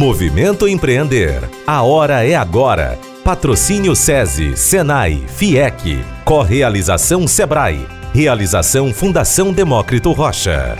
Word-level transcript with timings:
Movimento 0.00 0.66
Empreender. 0.66 1.42
A 1.66 1.82
hora 1.82 2.24
é 2.24 2.34
agora. 2.34 2.98
Patrocínio 3.22 3.94
SESI, 3.94 4.56
Senai, 4.56 5.28
FIEC. 5.28 5.98
Correalização 6.24 7.28
Sebrae. 7.28 7.86
Realização 8.14 8.94
Fundação 8.94 9.52
Demócrito 9.52 10.10
Rocha. 10.12 10.74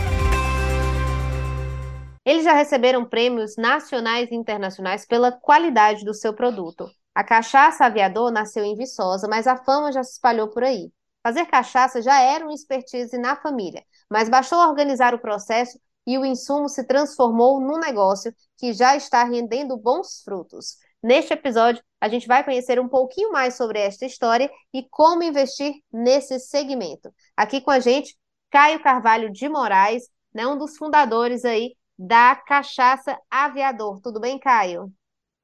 Eles 2.25 2.43
já 2.43 2.53
receberam 2.53 3.05
prêmios 3.05 3.57
nacionais 3.57 4.31
e 4.31 4.35
internacionais 4.35 5.05
pela 5.05 5.31
qualidade 5.31 6.03
do 6.03 6.15
seu 6.15 6.33
produto. 6.33 6.89
A 7.13 7.23
cachaça 7.23 7.85
aviador 7.85 8.31
nasceu 8.31 8.63
em 8.63 8.75
Viçosa, 8.75 9.27
mas 9.27 9.45
a 9.45 9.55
fama 9.55 9.91
já 9.91 10.03
se 10.03 10.13
espalhou 10.13 10.47
por 10.47 10.63
aí. 10.63 10.89
Fazer 11.21 11.45
cachaça 11.45 12.01
já 12.01 12.19
era 12.19 12.43
uma 12.43 12.55
expertise 12.55 13.15
na 13.19 13.35
família, 13.35 13.83
mas 14.09 14.29
bastou 14.29 14.57
organizar 14.67 15.13
o 15.13 15.19
processo 15.19 15.77
e 16.05 16.17
o 16.17 16.25
insumo 16.25 16.67
se 16.67 16.85
transformou 16.85 17.59
num 17.59 17.79
negócio 17.79 18.33
que 18.57 18.73
já 18.73 18.95
está 18.95 19.23
rendendo 19.23 19.77
bons 19.77 20.21
frutos. 20.23 20.77
Neste 21.03 21.33
episódio, 21.33 21.83
a 21.99 22.07
gente 22.07 22.27
vai 22.27 22.43
conhecer 22.43 22.79
um 22.79 22.87
pouquinho 22.87 23.31
mais 23.31 23.55
sobre 23.55 23.79
esta 23.79 24.05
história 24.05 24.51
e 24.73 24.87
como 24.89 25.23
investir 25.23 25.73
nesse 25.91 26.39
segmento. 26.39 27.11
Aqui 27.35 27.61
com 27.61 27.71
a 27.71 27.79
gente, 27.79 28.15
Caio 28.51 28.81
Carvalho 28.81 29.31
de 29.31 29.49
Moraes, 29.49 30.03
né, 30.33 30.45
um 30.45 30.57
dos 30.57 30.77
fundadores 30.77 31.43
aí 31.45 31.75
da 31.97 32.35
Cachaça 32.35 33.17
Aviador. 33.29 33.99
Tudo 34.01 34.19
bem, 34.19 34.39
Caio? 34.39 34.91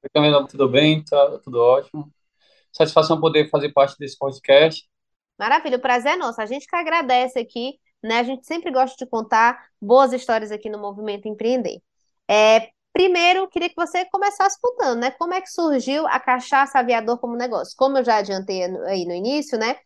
Oi, 0.02 0.10
Camila, 0.14 0.46
tudo 0.46 0.68
bem? 0.68 1.04
Tá 1.04 1.38
tudo 1.38 1.60
ótimo. 1.60 2.12
Satisfação 2.72 3.20
poder 3.20 3.50
fazer 3.50 3.72
parte 3.72 3.96
desse 3.98 4.16
podcast. 4.16 4.88
Maravilha, 5.38 5.76
o 5.76 5.80
prazer 5.80 6.12
é 6.12 6.16
nosso. 6.16 6.40
A 6.40 6.46
gente 6.46 6.66
que 6.66 6.76
agradece 6.76 7.38
aqui 7.38 7.78
né? 8.02 8.18
A 8.20 8.22
gente 8.22 8.46
sempre 8.46 8.70
gosta 8.70 8.96
de 8.96 9.10
contar 9.10 9.58
boas 9.80 10.12
histórias 10.12 10.50
aqui 10.52 10.68
no 10.70 10.78
Movimento 10.78 11.28
Empreender. 11.28 11.80
É, 12.28 12.68
primeiro, 12.92 13.48
queria 13.48 13.68
que 13.68 13.76
você 13.76 14.04
começasse 14.06 14.58
contando, 14.60 15.00
né? 15.00 15.10
Como 15.12 15.34
é 15.34 15.40
que 15.40 15.50
surgiu 15.50 16.06
a 16.06 16.20
cachaça 16.20 16.78
aviador 16.78 17.18
como 17.18 17.36
negócio? 17.36 17.74
Como 17.76 17.98
eu 17.98 18.04
já 18.04 18.16
adiantei 18.16 18.64
aí 18.86 19.04
no 19.06 19.12
início, 19.14 19.58
né? 19.58 19.76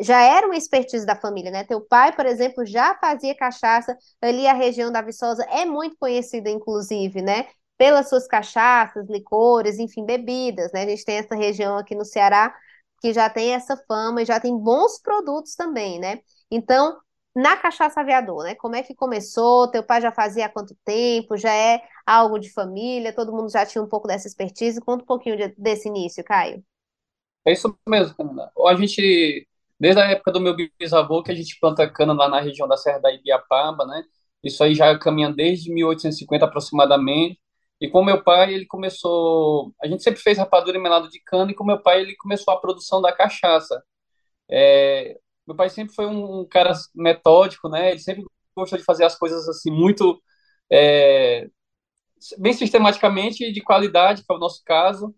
Já 0.00 0.20
era 0.22 0.46
uma 0.46 0.56
expertise 0.56 1.04
da 1.04 1.16
família, 1.16 1.50
né? 1.50 1.64
Teu 1.64 1.80
pai, 1.80 2.14
por 2.14 2.24
exemplo, 2.26 2.64
já 2.64 2.94
fazia 2.98 3.34
cachaça. 3.34 3.96
Ali 4.22 4.46
a 4.46 4.52
região 4.54 4.92
da 4.92 5.02
Viçosa 5.02 5.42
é 5.50 5.64
muito 5.64 5.96
conhecida, 5.98 6.48
inclusive, 6.50 7.20
né? 7.20 7.48
Pelas 7.76 8.08
suas 8.08 8.26
cachaças, 8.26 9.08
licores, 9.08 9.78
enfim, 9.78 10.04
bebidas, 10.04 10.70
né? 10.72 10.82
A 10.84 10.88
gente 10.88 11.04
tem 11.04 11.16
essa 11.18 11.34
região 11.34 11.76
aqui 11.76 11.94
no 11.96 12.04
Ceará 12.04 12.54
que 13.00 13.12
já 13.12 13.28
tem 13.30 13.54
essa 13.54 13.76
fama 13.88 14.22
e 14.22 14.24
já 14.24 14.40
tem 14.40 14.56
bons 14.56 15.00
produtos 15.00 15.54
também, 15.54 15.98
né? 16.00 16.20
Então, 16.50 16.96
na 17.38 17.56
cachaça 17.56 18.00
aviador, 18.00 18.42
né? 18.42 18.56
Como 18.56 18.74
é 18.74 18.82
que 18.82 18.96
começou? 18.96 19.68
Teu 19.70 19.80
pai 19.80 20.00
já 20.00 20.10
fazia 20.10 20.46
há 20.46 20.48
quanto 20.48 20.76
tempo? 20.84 21.36
Já 21.36 21.54
é 21.54 21.80
algo 22.04 22.36
de 22.36 22.52
família? 22.52 23.14
Todo 23.14 23.32
mundo 23.32 23.48
já 23.48 23.64
tinha 23.64 23.80
um 23.80 23.86
pouco 23.86 24.08
dessa 24.08 24.26
expertise? 24.26 24.80
Conta 24.80 25.04
um 25.04 25.06
pouquinho 25.06 25.36
de, 25.36 25.54
desse 25.56 25.86
início, 25.86 26.24
Caio. 26.24 26.64
É 27.46 27.52
isso 27.52 27.78
mesmo, 27.88 28.16
Camila. 28.16 28.50
A 28.66 28.74
gente, 28.74 29.46
desde 29.78 30.00
a 30.00 30.10
época 30.10 30.32
do 30.32 30.40
meu 30.40 30.56
bisavô, 30.76 31.22
que 31.22 31.30
a 31.30 31.34
gente 31.34 31.56
planta 31.60 31.88
cana 31.88 32.12
lá 32.12 32.28
na 32.28 32.40
região 32.40 32.66
da 32.66 32.76
Serra 32.76 32.98
da 32.98 33.12
Ibiapaba, 33.12 33.86
né? 33.86 34.02
Isso 34.42 34.64
aí 34.64 34.74
já 34.74 34.98
caminha 34.98 35.32
desde 35.32 35.72
1850 35.72 36.44
aproximadamente. 36.44 37.38
E 37.80 37.88
com 37.88 38.04
meu 38.04 38.20
pai, 38.24 38.52
ele 38.52 38.66
começou. 38.66 39.72
A 39.80 39.86
gente 39.86 40.02
sempre 40.02 40.20
fez 40.20 40.38
rapadura 40.38 40.76
e 40.76 40.80
melado 40.80 41.08
de 41.08 41.20
cana, 41.20 41.52
e 41.52 41.54
com 41.54 41.62
meu 41.64 41.80
pai, 41.80 42.00
ele 42.00 42.16
começou 42.16 42.52
a 42.52 42.60
produção 42.60 43.00
da 43.00 43.12
cachaça. 43.12 43.80
É, 44.50 45.16
meu 45.48 45.56
pai 45.56 45.70
sempre 45.70 45.94
foi 45.94 46.06
um, 46.06 46.46
cara 46.46 46.74
metódico, 46.94 47.68
né? 47.70 47.90
Ele 47.92 48.00
sempre 48.00 48.24
gostou 48.54 48.78
de 48.78 48.84
fazer 48.84 49.04
as 49.04 49.16
coisas 49.18 49.48
assim 49.48 49.70
muito 49.70 50.22
é, 50.70 51.48
bem 52.38 52.52
sistematicamente 52.52 53.44
e 53.44 53.52
de 53.52 53.62
qualidade, 53.62 54.24
que 54.24 54.32
é 54.32 54.36
o 54.36 54.38
nosso 54.38 54.62
caso. 54.64 55.14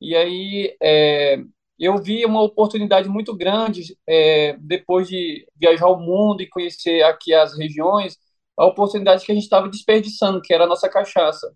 E 0.00 0.14
aí 0.16 0.76
é, 0.82 1.38
eu 1.78 1.98
vi 1.98 2.24
uma 2.24 2.42
oportunidade 2.42 3.08
muito 3.08 3.36
grande 3.36 3.96
é, 4.08 4.56
depois 4.60 5.08
de 5.08 5.46
viajar 5.56 5.88
o 5.88 5.98
mundo 5.98 6.42
e 6.42 6.48
conhecer 6.48 7.02
aqui 7.04 7.34
as 7.34 7.56
regiões, 7.58 8.16
a 8.56 8.66
oportunidade 8.66 9.24
que 9.26 9.32
a 9.32 9.34
gente 9.34 9.44
estava 9.44 9.68
desperdiçando, 9.68 10.40
que 10.42 10.54
era 10.54 10.64
a 10.64 10.66
nossa 10.68 10.88
cachaça. 10.88 11.52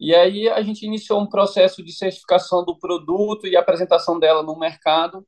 E 0.00 0.14
aí 0.14 0.48
a 0.48 0.62
gente 0.62 0.86
iniciou 0.86 1.20
um 1.20 1.28
processo 1.28 1.84
de 1.84 1.92
certificação 1.92 2.64
do 2.64 2.78
produto 2.78 3.46
e 3.46 3.56
apresentação 3.56 4.18
dela 4.18 4.42
no 4.42 4.58
mercado. 4.58 5.26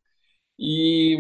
E 0.59 1.19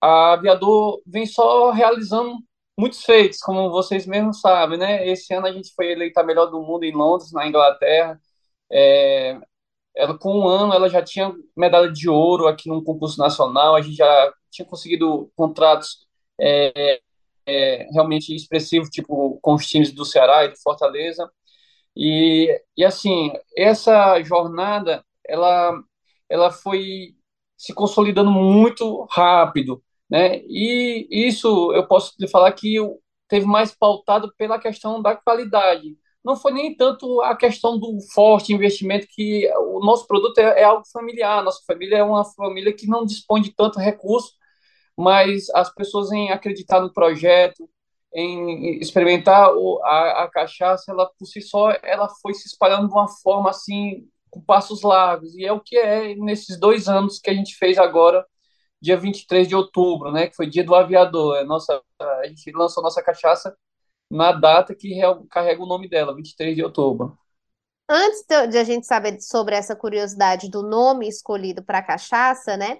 a 0.00 0.32
Aviador 0.34 1.02
vem 1.06 1.26
só 1.26 1.70
realizando 1.70 2.38
muitos 2.78 3.04
feitos, 3.04 3.40
como 3.40 3.70
vocês 3.70 4.06
mesmos 4.06 4.40
sabem, 4.40 4.78
né? 4.78 5.06
Esse 5.08 5.34
ano 5.34 5.46
a 5.46 5.52
gente 5.52 5.72
foi 5.74 5.92
eleita 5.92 6.20
a 6.22 6.24
melhor 6.24 6.46
do 6.46 6.62
mundo 6.62 6.84
em 6.84 6.92
Londres, 6.92 7.32
na 7.32 7.46
Inglaterra. 7.46 8.20
É, 8.72 9.38
ela, 9.96 10.18
com 10.18 10.40
um 10.40 10.48
ano, 10.48 10.72
ela 10.74 10.88
já 10.88 11.02
tinha 11.02 11.34
medalha 11.56 11.92
de 11.92 12.08
ouro 12.08 12.46
aqui 12.48 12.68
num 12.68 12.82
concurso 12.82 13.18
nacional, 13.18 13.76
a 13.76 13.82
gente 13.82 13.96
já 13.96 14.32
tinha 14.50 14.66
conseguido 14.66 15.30
contratos 15.36 16.06
é, 16.40 17.00
é, 17.46 17.88
realmente 17.92 18.34
expressivos, 18.34 18.88
tipo 18.90 19.38
com 19.42 19.54
os 19.54 19.66
times 19.66 19.92
do 19.92 20.04
Ceará 20.04 20.44
e 20.44 20.48
do 20.50 20.58
Fortaleza. 20.60 21.30
E, 21.96 22.48
e 22.76 22.84
assim, 22.84 23.32
essa 23.56 24.22
jornada, 24.22 25.04
ela, 25.28 25.72
ela 26.28 26.50
foi 26.52 27.14
se 27.56 27.74
consolidando 27.74 28.30
muito 28.30 29.06
rápido. 29.10 29.82
Né? 30.10 30.40
E 30.48 31.06
isso 31.10 31.72
eu 31.72 31.86
posso 31.86 32.14
lhe 32.18 32.28
falar 32.28 32.52
que 32.52 32.76
teve 33.28 33.46
mais 33.46 33.72
pautado 33.72 34.32
pela 34.36 34.58
questão 34.58 35.00
da 35.00 35.14
qualidade. 35.16 35.96
Não 36.24 36.36
foi 36.36 36.52
nem 36.52 36.76
tanto 36.76 37.22
a 37.22 37.36
questão 37.36 37.78
do 37.78 37.98
forte 38.12 38.52
investimento, 38.52 39.06
que 39.08 39.48
o 39.56 39.80
nosso 39.80 40.06
produto 40.06 40.38
é, 40.38 40.62
é 40.62 40.64
algo 40.64 40.84
familiar, 40.92 41.42
nossa 41.42 41.62
família 41.66 41.98
é 41.98 42.02
uma 42.02 42.24
família 42.24 42.72
que 42.72 42.86
não 42.86 43.06
dispõe 43.06 43.40
de 43.40 43.54
tanto 43.54 43.78
recurso, 43.78 44.32
mas 44.96 45.48
as 45.50 45.72
pessoas 45.74 46.12
em 46.12 46.30
acreditar 46.30 46.80
no 46.80 46.92
projeto, 46.92 47.68
em 48.12 48.78
experimentar 48.80 49.50
a, 49.84 50.24
a 50.24 50.30
cachaça, 50.30 50.90
ela 50.90 51.08
por 51.18 51.26
si 51.26 51.40
só, 51.40 51.70
ela 51.82 52.08
foi 52.20 52.34
se 52.34 52.48
espalhando 52.48 52.88
de 52.88 52.92
uma 52.92 53.08
forma 53.08 53.48
assim, 53.50 54.08
com 54.28 54.40
passos 54.42 54.82
largos, 54.82 55.34
e 55.36 55.44
é 55.46 55.52
o 55.52 55.60
que 55.60 55.76
é 55.76 56.14
nesses 56.16 56.58
dois 56.58 56.88
anos 56.88 57.18
que 57.20 57.30
a 57.30 57.34
gente 57.34 57.54
fez 57.56 57.78
agora 57.78 58.26
dia 58.80 58.96
23 58.96 59.46
de 59.46 59.54
outubro, 59.54 60.10
né, 60.10 60.26
que 60.28 60.36
foi 60.36 60.46
dia 60.48 60.64
do 60.64 60.74
aviador. 60.74 61.36
A, 61.36 61.40
é 61.40 61.44
nossa, 61.44 61.80
a 62.00 62.26
gente 62.26 62.50
lançou 62.52 62.82
nossa 62.82 63.02
cachaça 63.02 63.54
na 64.10 64.32
data 64.32 64.74
que 64.74 65.00
carrega 65.30 65.62
o 65.62 65.66
nome 65.66 65.88
dela, 65.88 66.14
23 66.14 66.56
de 66.56 66.64
outubro. 66.64 67.16
Antes 67.88 68.24
de 68.48 68.58
a 68.58 68.64
gente 68.64 68.86
saber 68.86 69.20
sobre 69.20 69.54
essa 69.54 69.74
curiosidade 69.74 70.48
do 70.48 70.62
nome 70.62 71.08
escolhido 71.08 71.62
para 71.62 71.78
a 71.78 71.82
cachaça, 71.82 72.56
né? 72.56 72.78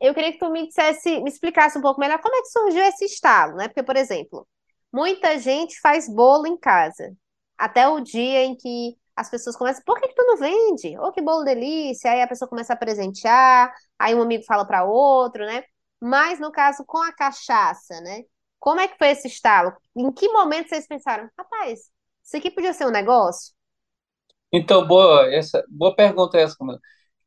Eu 0.00 0.14
queria 0.14 0.32
que 0.32 0.38
tu 0.38 0.50
me 0.50 0.66
dissesse, 0.66 1.20
me 1.20 1.28
explicasse 1.28 1.78
um 1.78 1.82
pouco 1.82 2.00
melhor 2.00 2.20
como 2.20 2.34
é 2.34 2.42
que 2.42 2.48
surgiu 2.48 2.82
esse 2.82 3.04
estalo, 3.04 3.56
né? 3.56 3.68
Porque, 3.68 3.82
por 3.82 3.96
exemplo, 3.96 4.46
muita 4.92 5.38
gente 5.38 5.80
faz 5.80 6.08
bolo 6.08 6.46
em 6.46 6.56
casa, 6.56 7.12
até 7.56 7.88
o 7.88 8.00
dia 8.00 8.44
em 8.44 8.56
que 8.56 8.96
as 9.16 9.30
pessoas 9.30 9.56
começam, 9.56 9.82
por 9.84 10.00
que, 10.00 10.08
que 10.08 10.14
tu 10.14 10.24
não 10.24 10.36
vende? 10.36 10.96
Oh, 10.98 11.12
que 11.12 11.20
bolo 11.20 11.44
delícia! 11.44 12.10
Aí 12.10 12.22
a 12.22 12.28
pessoa 12.28 12.48
começa 12.48 12.72
a 12.72 12.76
presentear, 12.76 13.72
aí 13.98 14.14
um 14.14 14.22
amigo 14.22 14.44
fala 14.44 14.64
para 14.64 14.84
outro, 14.84 15.44
né? 15.44 15.64
Mas 16.00 16.40
no 16.40 16.50
caso 16.50 16.84
com 16.86 16.98
a 16.98 17.12
cachaça, 17.12 18.00
né? 18.00 18.22
Como 18.58 18.80
é 18.80 18.88
que 18.88 18.96
foi 18.96 19.08
esse 19.08 19.28
estalo? 19.28 19.72
Em 19.96 20.10
que 20.12 20.28
momento 20.28 20.68
vocês 20.68 20.86
pensaram, 20.86 21.28
rapaz, 21.38 21.90
isso 22.24 22.36
aqui 22.36 22.50
podia 22.50 22.72
ser 22.72 22.86
um 22.86 22.90
negócio? 22.90 23.52
Então, 24.52 24.86
boa, 24.86 25.32
essa, 25.34 25.64
boa 25.68 25.94
pergunta 25.94 26.38
essa, 26.38 26.56
Camila. 26.56 26.78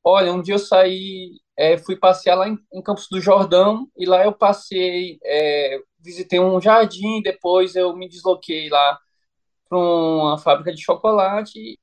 Olha, 0.03 0.31
um 0.31 0.41
dia 0.41 0.55
eu 0.55 0.59
saí, 0.59 1.39
é, 1.57 1.77
fui 1.77 1.95
passear 1.97 2.35
lá 2.35 2.47
em, 2.47 2.57
em, 2.71 2.81
Campos 2.81 3.07
do 3.09 3.19
Jordão, 3.19 3.87
e 3.97 4.05
lá 4.05 4.23
eu 4.23 4.33
passei, 4.33 5.17
é, 5.23 5.79
visitei 5.99 6.39
um 6.39 6.61
jardim, 6.61 7.21
depois 7.21 7.75
eu 7.75 7.95
me 7.95 8.07
desloquei 8.07 8.69
lá 8.69 8.99
para 9.69 9.77
uma 9.77 10.37
fábrica 10.37 10.73
de 10.73 10.81
chocolate 10.83 11.79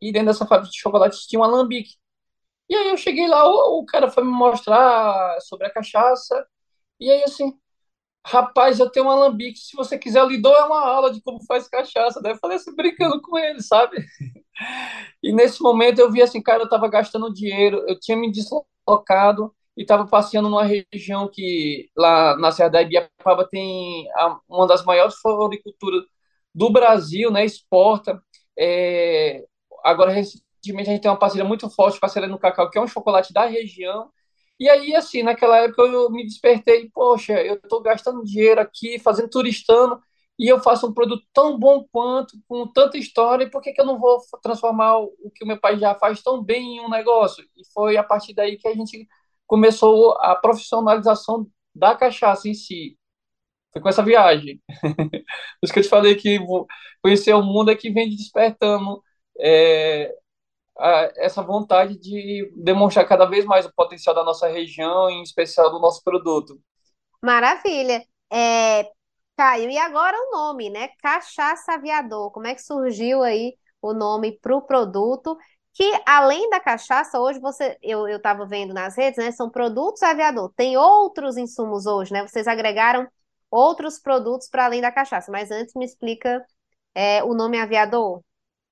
e 0.00 0.12
dentro 0.12 0.28
dessa 0.28 0.46
fábrica 0.46 0.70
de 0.70 0.80
chocolate 0.80 1.26
tinha 1.28 1.40
um 1.40 1.44
alambique. 1.44 1.94
E 2.68 2.74
aí 2.76 2.88
eu 2.90 2.96
cheguei 2.96 3.28
lá, 3.28 3.46
o, 3.48 3.80
o 3.80 3.86
cara 3.86 4.10
foi 4.10 4.24
me 4.24 4.30
mostrar 4.32 5.40
sobre 5.42 5.66
a 5.66 5.72
cachaça 5.72 6.46
e 7.00 7.10
aí 7.10 7.24
assim, 7.24 7.52
rapaz, 8.26 8.80
eu 8.80 8.90
tenho 8.90 9.06
um 9.06 9.10
alambique, 9.10 9.58
se 9.58 9.76
você 9.76 9.98
quiser, 9.98 10.20
eu 10.20 10.28
lhe 10.28 10.38
dou 10.40 10.52
uma 10.66 10.80
aula 10.84 11.12
de 11.12 11.22
como 11.22 11.44
faz 11.46 11.68
cachaça. 11.68 12.20
Daí 12.22 12.32
eu 12.32 12.38
falei 12.38 12.56
assim, 12.56 12.74
brincando 12.74 13.20
com 13.22 13.38
ele, 13.38 13.62
sabe? 13.62 13.96
E 15.22 15.32
nesse 15.32 15.62
momento 15.62 15.98
eu 15.98 16.10
vi 16.10 16.22
assim, 16.22 16.42
cara, 16.42 16.60
eu 16.62 16.64
estava 16.64 16.88
gastando 16.88 17.32
dinheiro, 17.32 17.84
eu 17.88 17.98
tinha 18.00 18.16
me 18.16 18.30
deslocado 18.32 19.54
e 19.76 19.82
estava 19.82 20.06
passeando 20.06 20.48
numa 20.48 20.64
região 20.64 21.28
que 21.28 21.90
lá 21.96 22.36
na 22.38 22.50
Serra 22.50 22.70
da 22.70 22.82
Ibiapaba 22.82 23.46
tem 23.48 24.08
a, 24.14 24.38
uma 24.48 24.66
das 24.66 24.84
maiores 24.84 25.16
floriculturas 25.16 26.04
do 26.56 26.70
Brasil, 26.70 27.30
né? 27.30 27.44
Exporta. 27.44 28.22
É, 28.58 29.44
agora, 29.84 30.10
recentemente, 30.10 30.88
a 30.88 30.92
gente 30.92 31.02
tem 31.02 31.10
uma 31.10 31.18
parceria 31.18 31.44
muito 31.44 31.68
forte 31.68 32.00
com 32.00 32.06
a 32.06 32.08
Serena 32.08 32.32
no 32.32 32.38
Cacau, 32.38 32.70
que 32.70 32.78
é 32.78 32.80
um 32.80 32.86
chocolate 32.88 33.32
da 33.32 33.44
região. 33.44 34.10
E 34.58 34.70
aí, 34.70 34.94
assim, 34.94 35.22
naquela 35.22 35.58
época 35.58 35.82
eu 35.82 36.10
me 36.10 36.24
despertei, 36.24 36.90
poxa, 36.94 37.34
eu 37.42 37.56
estou 37.56 37.82
gastando 37.82 38.24
dinheiro 38.24 38.58
aqui, 38.58 38.98
fazendo 38.98 39.28
turistano, 39.28 40.00
e 40.38 40.48
eu 40.48 40.58
faço 40.60 40.86
um 40.86 40.94
produto 40.94 41.24
tão 41.32 41.58
bom 41.58 41.84
quanto, 41.92 42.38
com 42.48 42.66
tanta 42.66 42.96
história, 42.96 43.44
e 43.44 43.50
por 43.50 43.60
que, 43.60 43.72
que 43.72 43.80
eu 43.80 43.86
não 43.86 43.98
vou 43.98 44.18
transformar 44.42 44.98
o 44.98 45.30
que 45.34 45.44
o 45.44 45.46
meu 45.46 45.60
pai 45.60 45.78
já 45.78 45.94
faz 45.94 46.22
tão 46.22 46.42
bem 46.42 46.78
em 46.78 46.80
um 46.80 46.88
negócio? 46.88 47.44
E 47.54 47.62
foi 47.74 47.98
a 47.98 48.02
partir 48.02 48.34
daí 48.34 48.56
que 48.56 48.66
a 48.68 48.74
gente 48.74 49.06
começou 49.46 50.12
a 50.20 50.34
profissionalização 50.34 51.46
da 51.74 51.94
cachaça 51.94 52.48
em 52.48 52.54
si. 52.54 52.98
Foi 53.76 53.82
com 53.82 53.88
essa 53.90 54.02
viagem. 54.02 54.58
Por 54.80 55.62
isso 55.62 55.72
que 55.72 55.80
eu 55.80 55.82
te 55.82 55.88
falei 55.90 56.14
que 56.14 56.38
conhecer 57.02 57.34
o 57.34 57.42
mundo 57.42 57.70
é 57.70 57.76
que 57.76 57.90
vem 57.90 58.08
despertando 58.08 59.02
é, 59.38 60.14
a, 60.78 61.12
essa 61.16 61.42
vontade 61.42 61.98
de 61.98 62.50
demonstrar 62.56 63.06
cada 63.06 63.26
vez 63.26 63.44
mais 63.44 63.66
o 63.66 63.74
potencial 63.74 64.14
da 64.14 64.24
nossa 64.24 64.48
região, 64.48 65.10
em 65.10 65.22
especial 65.22 65.70
do 65.70 65.78
nosso 65.78 66.02
produto. 66.02 66.58
Maravilha. 67.22 68.02
É, 68.32 68.88
Caio, 69.36 69.68
e 69.68 69.76
agora 69.76 70.16
o 70.16 70.30
nome, 70.30 70.70
né? 70.70 70.88
Cachaça 71.02 71.74
Aviador. 71.74 72.30
Como 72.30 72.46
é 72.46 72.54
que 72.54 72.62
surgiu 72.62 73.22
aí 73.22 73.58
o 73.82 73.92
nome 73.92 74.38
para 74.40 74.56
o 74.56 74.62
produto? 74.62 75.36
Que 75.74 75.92
além 76.06 76.48
da 76.48 76.60
cachaça, 76.60 77.20
hoje 77.20 77.38
você, 77.40 77.76
eu 77.82 78.08
estava 78.08 78.46
vendo 78.46 78.72
nas 78.72 78.96
redes, 78.96 79.22
né? 79.22 79.30
São 79.32 79.50
produtos 79.50 80.02
aviador. 80.02 80.50
Tem 80.56 80.78
outros 80.78 81.36
insumos 81.36 81.84
hoje, 81.84 82.10
né? 82.10 82.26
Vocês 82.26 82.48
agregaram 82.48 83.06
outros 83.50 83.98
produtos 83.98 84.48
para 84.48 84.66
além 84.66 84.80
da 84.80 84.92
cachaça. 84.92 85.30
Mas 85.30 85.50
antes 85.50 85.74
me 85.74 85.84
explica 85.84 86.44
é, 86.94 87.22
o 87.24 87.34
nome 87.34 87.58
aviador. 87.58 88.22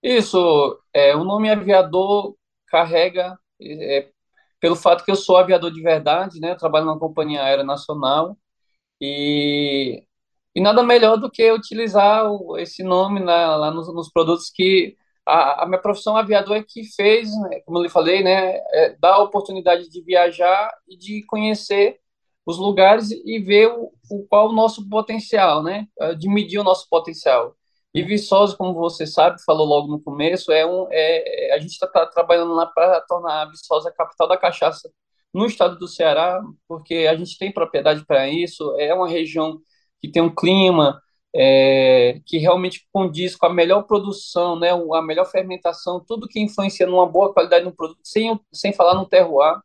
Isso, 0.02 0.78
é, 0.92 1.16
o 1.16 1.24
nome 1.24 1.50
aviador 1.50 2.36
carrega, 2.68 3.38
é, 3.60 4.08
pelo 4.60 4.76
fato 4.76 5.04
que 5.04 5.10
eu 5.10 5.16
sou 5.16 5.36
aviador 5.36 5.70
de 5.72 5.82
verdade, 5.82 6.40
né? 6.40 6.52
Eu 6.52 6.58
trabalho 6.58 6.86
na 6.86 6.98
companhia 6.98 7.42
aérea 7.42 7.64
nacional 7.64 8.36
e 9.00 10.04
e 10.54 10.60
nada 10.60 10.82
melhor 10.82 11.16
do 11.16 11.30
que 11.30 11.50
utilizar 11.50 12.30
o, 12.30 12.56
esse 12.58 12.82
nome 12.82 13.20
na, 13.20 13.56
lá 13.56 13.70
nos, 13.70 13.92
nos, 13.92 14.10
produtos 14.10 14.50
que 14.50 14.96
a, 15.26 15.64
a, 15.64 15.66
minha 15.66 15.80
profissão 15.80 16.16
aviador 16.16 16.56
é 16.56 16.62
que 16.62 16.84
fez, 16.94 17.28
né, 17.40 17.60
como 17.66 17.78
eu 17.78 17.82
lhe 17.82 17.88
falei, 17.88 18.22
né, 18.22 18.56
é, 18.72 18.96
dar 19.00 19.14
a 19.14 19.22
oportunidade 19.22 19.88
de 19.90 20.02
viajar 20.02 20.72
e 20.88 20.96
de 20.96 21.24
conhecer 21.26 21.98
os 22.46 22.58
lugares 22.58 23.10
e 23.10 23.38
ver 23.40 23.68
o, 23.68 23.92
o 24.10 24.26
qual 24.28 24.48
o 24.48 24.52
nosso 24.52 24.88
potencial, 24.88 25.62
né, 25.62 25.86
é, 26.00 26.14
de 26.14 26.28
medir 26.28 26.58
o 26.58 26.64
nosso 26.64 26.88
potencial. 26.88 27.56
E 27.94 28.02
Viçosa, 28.02 28.56
como 28.56 28.74
você 28.74 29.06
sabe, 29.06 29.42
falou 29.44 29.66
logo 29.66 29.88
no 29.88 30.00
começo, 30.02 30.50
é 30.52 30.66
um, 30.66 30.88
é, 30.90 31.54
a 31.54 31.58
gente 31.58 31.72
está 31.72 31.86
tá 31.86 32.06
trabalhando 32.06 32.52
lá 32.52 32.66
para 32.66 33.00
tornar 33.02 33.42
a 33.42 33.50
Viçosa 33.50 33.88
a 33.88 33.92
capital 33.92 34.28
da 34.28 34.36
cachaça 34.36 34.90
no 35.32 35.46
estado 35.46 35.78
do 35.78 35.88
Ceará, 35.88 36.40
porque 36.68 37.08
a 37.10 37.16
gente 37.16 37.38
tem 37.38 37.52
propriedade 37.52 38.04
para 38.06 38.28
isso, 38.28 38.74
é 38.78 38.94
uma 38.94 39.08
região 39.08 39.58
que 40.00 40.10
tem 40.10 40.22
um 40.22 40.34
clima 40.34 41.00
é, 41.34 42.20
que 42.24 42.38
realmente 42.38 42.86
condiz 42.92 43.34
com 43.34 43.46
a 43.46 43.52
melhor 43.52 43.82
produção, 43.82 44.58
né, 44.58 44.70
a 44.70 45.02
melhor 45.02 45.26
fermentação, 45.26 46.04
tudo 46.06 46.28
que 46.28 46.40
influencia 46.40 46.86
numa 46.86 47.06
boa 47.06 47.32
qualidade 47.32 47.64
do 47.64 47.74
produto, 47.74 48.00
sem, 48.04 48.38
sem 48.52 48.72
falar 48.72 48.94
no 48.94 49.06
terroir. 49.06 49.58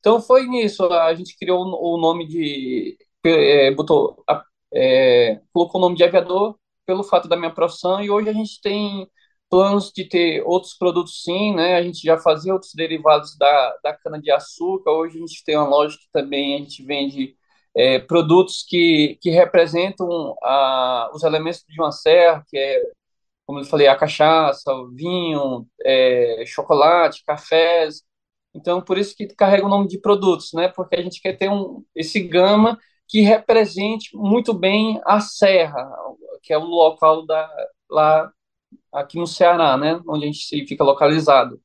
Então 0.00 0.20
foi 0.20 0.46
nisso, 0.46 0.84
a 0.92 1.14
gente 1.14 1.36
criou 1.38 1.62
o 1.66 1.98
nome 1.98 2.26
de, 2.26 2.98
é, 3.24 3.70
botou, 3.72 4.24
é, 4.74 5.40
colocou 5.52 5.80
o 5.80 5.84
nome 5.84 5.96
de 5.96 6.04
aviador 6.04 6.56
pelo 6.86 7.04
fato 7.04 7.28
da 7.28 7.36
minha 7.36 7.52
profissão 7.54 8.02
e 8.02 8.10
hoje 8.10 8.28
a 8.28 8.32
gente 8.32 8.60
tem 8.62 9.06
planos 9.50 9.92
de 9.92 10.04
ter 10.08 10.42
outros 10.46 10.74
produtos 10.74 11.22
sim, 11.24 11.54
né, 11.54 11.76
a 11.76 11.82
gente 11.82 12.00
já 12.02 12.16
fazia 12.18 12.52
outros 12.52 12.72
derivados 12.74 13.36
da, 13.36 13.76
da 13.82 13.96
cana-de-açúcar, 13.96 14.90
hoje 14.92 15.16
a 15.18 15.20
gente 15.20 15.44
tem 15.44 15.56
uma 15.56 15.68
loja 15.68 15.96
que 15.98 16.08
também 16.12 16.54
a 16.56 16.58
gente 16.58 16.84
vende 16.84 17.36
é, 17.76 17.98
produtos 17.98 18.64
que, 18.66 19.18
que 19.20 19.30
representam 19.30 20.34
a, 20.42 21.10
os 21.14 21.22
elementos 21.24 21.64
de 21.68 21.80
uma 21.80 21.92
serra, 21.92 22.44
que 22.48 22.56
é, 22.56 22.82
como 23.46 23.60
eu 23.60 23.64
falei, 23.64 23.86
a 23.88 23.96
cachaça, 23.96 24.72
o 24.74 24.88
vinho, 24.90 25.66
é, 25.84 26.44
chocolate, 26.46 27.24
cafés. 27.26 28.02
Então, 28.54 28.80
por 28.82 28.98
isso 28.98 29.14
que 29.16 29.26
carrega 29.28 29.64
o 29.64 29.68
nome 29.68 29.86
de 29.88 30.00
produtos, 30.00 30.52
né? 30.52 30.68
Porque 30.68 30.96
a 30.96 31.02
gente 31.02 31.20
quer 31.20 31.36
ter 31.36 31.48
um, 31.48 31.84
esse 31.94 32.20
gama 32.20 32.78
que 33.06 33.20
represente 33.20 34.16
muito 34.16 34.52
bem 34.52 35.00
a 35.04 35.20
serra, 35.20 35.88
que 36.42 36.52
é 36.52 36.58
o 36.58 36.64
local 36.64 37.26
da, 37.26 37.48
lá 37.90 38.32
aqui 38.92 39.18
no 39.18 39.26
Ceará, 39.26 39.76
né? 39.76 40.00
Onde 40.08 40.24
a 40.24 40.26
gente 40.26 40.66
fica 40.66 40.84
localizado. 40.84 41.60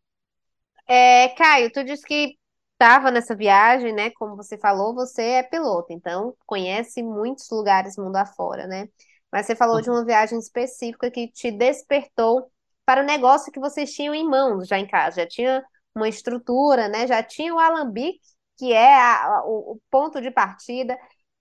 É, 0.87 1.29
Caio, 1.29 1.71
tu 1.71 1.83
disse 1.83 2.05
que 2.05 2.37
estava 2.73 3.09
nessa 3.11 3.35
viagem, 3.35 3.93
né? 3.93 4.11
Como 4.11 4.35
você 4.35 4.57
falou, 4.57 4.93
você 4.93 5.21
é 5.21 5.43
piloto, 5.43 5.91
então 5.91 6.35
conhece 6.45 7.01
muitos 7.01 7.49
lugares 7.49 7.97
mundo 7.97 8.15
afora, 8.17 8.67
né? 8.67 8.87
Mas 9.31 9.45
você 9.45 9.55
falou 9.55 9.81
de 9.81 9.89
uma 9.89 10.05
viagem 10.05 10.37
específica 10.39 11.09
que 11.11 11.27
te 11.29 11.51
despertou 11.51 12.49
para 12.85 13.01
o 13.01 13.05
negócio 13.05 13.51
que 13.51 13.59
vocês 13.59 13.91
tinham 13.93 14.13
em 14.13 14.27
mãos 14.27 14.67
já 14.67 14.77
em 14.77 14.87
casa, 14.87 15.21
já 15.21 15.27
tinha 15.27 15.63
uma 15.95 16.09
estrutura, 16.09 16.87
né? 16.89 17.07
Já 17.07 17.23
tinha 17.23 17.53
o 17.53 17.59
alambique, 17.59 18.19
que 18.57 18.73
é 18.73 18.95
a, 18.95 19.43
o, 19.45 19.73
o, 19.73 19.81
ponto 19.89 20.21
de 20.21 20.29
partida. 20.29 20.97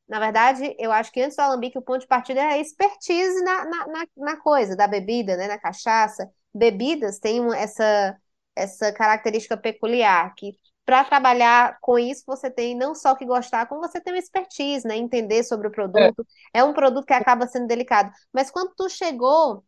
Na 0.09 0.21
verdade, 0.21 0.75
eu 0.79 0.93
acho 0.93 1.11
que 1.13 1.21
antes 1.21 1.37
do 1.37 1.41
alambique, 1.41 1.79
o 1.79 1.83
ponto 1.83 2.01
de 2.01 2.07
partida 2.07 2.41
é 2.41 2.45
a 2.55 2.59
expertise 2.59 3.43
na, 3.43 3.65
na, 3.65 3.87
na, 3.87 4.07
na 4.17 4.37
coisa, 4.37 4.77
da 4.77 4.87
bebida, 4.87 5.37
né? 5.37 5.49
Na 5.49 5.59
cachaça. 5.59 6.31
Bebidas 6.55 7.19
têm 7.19 7.43
essa, 7.55 8.17
essa 8.55 8.93
característica 8.93 9.57
peculiar, 9.57 10.33
que 10.37 10.53
para 10.85 11.03
trabalhar 11.03 11.79
com 11.81 11.99
isso, 11.99 12.23
você 12.27 12.51
tem 12.51 12.77
não 12.77 12.95
só 12.95 13.15
que 13.15 13.25
gostar, 13.25 13.67
como 13.67 13.81
você 13.81 14.01
tem 14.01 14.13
uma 14.13 14.19
expertise, 14.19 14.87
né? 14.87 14.97
Entender 14.97 15.43
sobre 15.43 15.67
o 15.67 15.71
produto. 15.71 16.27
É, 16.53 16.61
é 16.61 16.65
um 16.65 16.75
produto 16.75 17.07
que 17.07 17.15
acaba 17.15 17.47
sendo 17.47 17.67
delicado. 17.67 18.13
Mas 18.33 18.51
quando 18.51 18.75
tu 18.77 18.89
chegou 18.89 19.65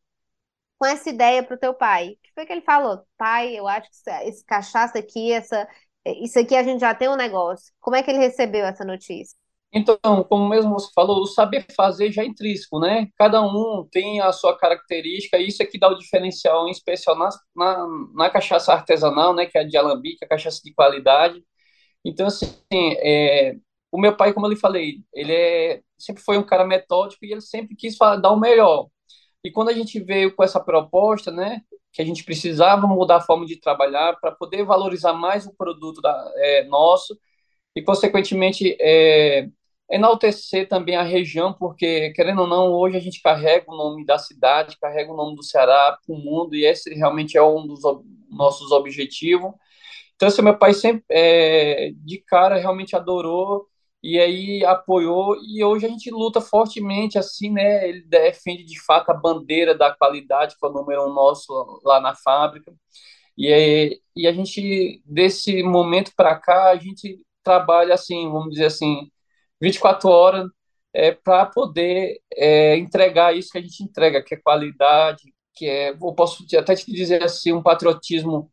com 0.78 0.86
essa 0.86 1.08
ideia 1.10 1.42
para 1.42 1.56
o 1.56 1.58
teu 1.58 1.74
pai, 1.74 2.10
o 2.10 2.16
que 2.22 2.32
foi 2.34 2.46
que 2.46 2.52
ele 2.52 2.62
falou? 2.62 3.02
Pai, 3.16 3.54
eu 3.58 3.66
acho 3.66 3.88
que 3.90 4.10
esse 4.28 4.44
cachaça 4.44 4.98
aqui, 4.98 5.32
essa, 5.32 5.68
isso 6.06 6.38
aqui 6.38 6.54
a 6.56 6.62
gente 6.62 6.80
já 6.80 6.94
tem 6.94 7.08
um 7.08 7.16
negócio. 7.16 7.72
Como 7.80 7.96
é 7.96 8.02
que 8.02 8.10
ele 8.10 8.18
recebeu 8.18 8.64
essa 8.66 8.84
notícia? 8.84 9.36
Então, 9.72 9.98
como 10.28 10.48
mesmo 10.48 10.72
você 10.72 10.90
falou, 10.94 11.20
o 11.20 11.26
saber 11.26 11.66
fazer 11.76 12.10
já 12.10 12.22
é 12.22 12.26
intrínseco, 12.26 12.78
né? 12.80 13.08
Cada 13.18 13.42
um 13.42 13.86
tem 13.90 14.20
a 14.20 14.32
sua 14.32 14.56
característica, 14.56 15.38
isso 15.38 15.62
é 15.62 15.66
que 15.66 15.78
dá 15.78 15.88
o 15.88 15.98
diferencial, 15.98 16.66
em 16.66 16.70
especial 16.70 17.16
na, 17.18 17.28
na, 17.54 17.86
na 18.14 18.30
cachaça 18.30 18.72
artesanal, 18.72 19.34
né? 19.34 19.44
Que 19.46 19.58
é 19.58 19.62
a 19.62 19.64
de 19.64 19.76
alambique, 19.76 20.24
a 20.24 20.28
cachaça 20.28 20.60
de 20.64 20.72
qualidade. 20.72 21.44
Então, 22.04 22.26
assim, 22.26 22.46
é, 22.98 23.56
o 23.92 24.00
meu 24.00 24.16
pai, 24.16 24.32
como 24.32 24.46
eu 24.46 24.50
lhe 24.50 24.56
falei, 24.56 25.02
ele 25.12 25.32
é, 25.32 25.82
sempre 25.98 26.22
foi 26.22 26.38
um 26.38 26.44
cara 26.46 26.64
metódico 26.64 27.24
e 27.24 27.32
ele 27.32 27.40
sempre 27.42 27.76
quis 27.76 27.96
dar 27.98 28.32
o 28.32 28.40
melhor. 28.40 28.88
E 29.46 29.52
quando 29.52 29.68
a 29.68 29.72
gente 29.72 30.00
veio 30.00 30.34
com 30.34 30.42
essa 30.42 30.58
proposta, 30.58 31.30
né? 31.30 31.62
Que 31.92 32.02
a 32.02 32.04
gente 32.04 32.24
precisava 32.24 32.84
mudar 32.86 33.16
a 33.16 33.20
forma 33.20 33.46
de 33.46 33.60
trabalhar 33.60 34.18
para 34.20 34.32
poder 34.32 34.64
valorizar 34.64 35.12
mais 35.12 35.46
o 35.46 35.54
produto 35.54 36.00
da, 36.00 36.32
é, 36.36 36.64
nosso 36.64 37.16
e, 37.76 37.80
consequentemente, 37.80 38.76
é, 38.80 39.48
enaltecer 39.88 40.68
também 40.68 40.96
a 40.96 41.02
região, 41.04 41.52
porque, 41.52 42.10
querendo 42.10 42.40
ou 42.40 42.48
não, 42.48 42.72
hoje 42.72 42.96
a 42.96 43.00
gente 43.00 43.22
carrega 43.22 43.66
o 43.68 43.76
nome 43.76 44.04
da 44.04 44.18
cidade, 44.18 44.76
carrega 44.80 45.12
o 45.12 45.16
nome 45.16 45.36
do 45.36 45.44
Ceará 45.44 45.96
para 46.04 46.14
o 46.14 46.18
mundo, 46.18 46.56
e 46.56 46.64
esse 46.64 46.92
realmente 46.94 47.36
é 47.38 47.42
um 47.42 47.64
dos 47.66 47.84
ob 47.84 48.04
nossos 48.28 48.72
objetivos. 48.72 49.52
Então, 50.16 50.26
assim, 50.26 50.42
meu 50.42 50.58
pai 50.58 50.74
sempre, 50.74 51.04
é, 51.08 51.92
de 51.94 52.18
cara, 52.18 52.56
realmente 52.56 52.96
adorou, 52.96 53.68
e 54.06 54.20
aí 54.20 54.64
apoiou, 54.64 55.36
e 55.42 55.64
hoje 55.64 55.86
a 55.86 55.88
gente 55.88 56.10
luta 56.10 56.40
fortemente, 56.40 57.18
assim, 57.18 57.50
né, 57.50 57.88
ele 57.88 58.02
defende 58.02 58.64
de 58.64 58.80
fato 58.84 59.10
a 59.10 59.14
bandeira 59.14 59.76
da 59.76 59.92
qualidade, 59.92 60.56
que 60.58 60.64
é 60.66 60.68
o 60.68 60.72
número 60.72 61.08
um 61.08 61.12
nosso 61.12 61.80
lá 61.84 62.00
na 62.00 62.14
fábrica, 62.14 62.72
e, 63.38 64.00
e 64.14 64.26
a 64.26 64.32
gente, 64.32 65.02
desse 65.04 65.62
momento 65.62 66.12
para 66.16 66.36
cá, 66.38 66.70
a 66.70 66.76
gente 66.76 67.20
trabalha, 67.42 67.94
assim, 67.94 68.30
vamos 68.30 68.50
dizer 68.50 68.66
assim, 68.66 69.10
24 69.60 70.08
horas 70.08 70.48
é, 70.94 71.12
para 71.12 71.46
poder 71.46 72.20
é, 72.34 72.76
entregar 72.78 73.36
isso 73.36 73.50
que 73.52 73.58
a 73.58 73.62
gente 73.62 73.82
entrega, 73.82 74.22
que 74.22 74.34
é 74.34 74.38
qualidade, 74.38 75.34
que 75.54 75.66
é, 75.68 75.90
eu 75.90 76.14
posso 76.14 76.44
até 76.58 76.74
te 76.74 76.90
dizer 76.92 77.22
assim, 77.22 77.52
um 77.52 77.62
patriotismo 77.62 78.50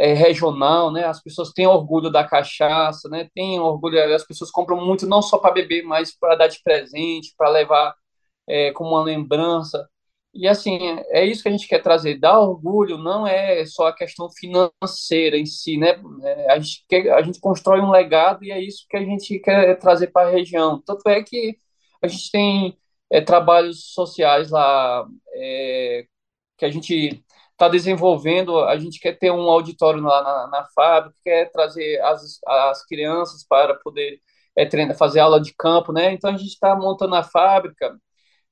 é, 0.00 0.14
regional, 0.14 0.90
né? 0.90 1.04
As 1.04 1.22
pessoas 1.22 1.52
têm 1.52 1.66
orgulho 1.66 2.10
da 2.10 2.24
cachaça, 2.26 3.08
né? 3.10 3.28
Têm 3.34 3.60
orgulho, 3.60 4.02
as 4.14 4.26
pessoas 4.26 4.50
compram 4.50 4.84
muito 4.84 5.06
não 5.06 5.20
só 5.20 5.38
para 5.38 5.52
beber, 5.52 5.82
mas 5.84 6.16
para 6.18 6.36
dar 6.36 6.48
de 6.48 6.62
presente, 6.62 7.34
para 7.36 7.50
levar 7.50 7.94
é, 8.48 8.72
como 8.72 8.90
uma 8.90 9.04
lembrança. 9.04 9.86
E 10.32 10.48
assim, 10.48 10.78
é 11.10 11.24
isso 11.26 11.42
que 11.42 11.48
a 11.48 11.52
gente 11.52 11.68
quer 11.68 11.80
trazer. 11.82 12.18
Dar 12.18 12.40
orgulho 12.40 12.96
não 12.98 13.26
é 13.26 13.64
só 13.66 13.88
a 13.88 13.94
questão 13.94 14.30
financeira 14.30 15.36
em 15.36 15.46
si, 15.46 15.76
né? 15.76 16.00
É, 16.22 16.52
a, 16.52 16.58
gente 16.58 16.84
quer, 16.88 17.12
a 17.12 17.22
gente 17.22 17.40
constrói 17.40 17.80
um 17.80 17.90
legado 17.90 18.44
e 18.44 18.50
é 18.52 18.60
isso 18.60 18.86
que 18.88 18.96
a 18.96 19.04
gente 19.04 19.38
quer 19.40 19.78
trazer 19.78 20.08
para 20.08 20.28
a 20.28 20.32
região. 20.32 20.80
Tanto 20.86 21.08
é 21.08 21.22
que 21.22 21.58
a 22.02 22.08
gente 22.08 22.30
tem 22.30 22.78
é, 23.10 23.20
trabalhos 23.20 23.92
sociais 23.92 24.50
lá 24.50 25.06
é, 25.34 26.06
que 26.58 26.64
a 26.64 26.70
gente 26.70 27.22
está 27.60 27.68
desenvolvendo. 27.68 28.58
A 28.64 28.78
gente 28.78 28.98
quer 28.98 29.18
ter 29.18 29.30
um 29.30 29.50
auditório 29.50 30.02
lá 30.02 30.22
na, 30.22 30.46
na 30.48 30.64
fábrica, 30.74 31.14
quer 31.22 31.50
trazer 31.52 32.00
as, 32.00 32.40
as 32.46 32.86
crianças 32.86 33.44
para 33.46 33.74
poder 33.74 34.18
é, 34.56 34.64
treinar, 34.64 34.96
fazer 34.96 35.20
aula 35.20 35.40
de 35.40 35.54
campo, 35.54 35.92
né? 35.92 36.12
Então 36.12 36.30
a 36.30 36.36
gente 36.36 36.48
está 36.48 36.74
montando 36.74 37.14
a 37.14 37.22
fábrica 37.22 37.94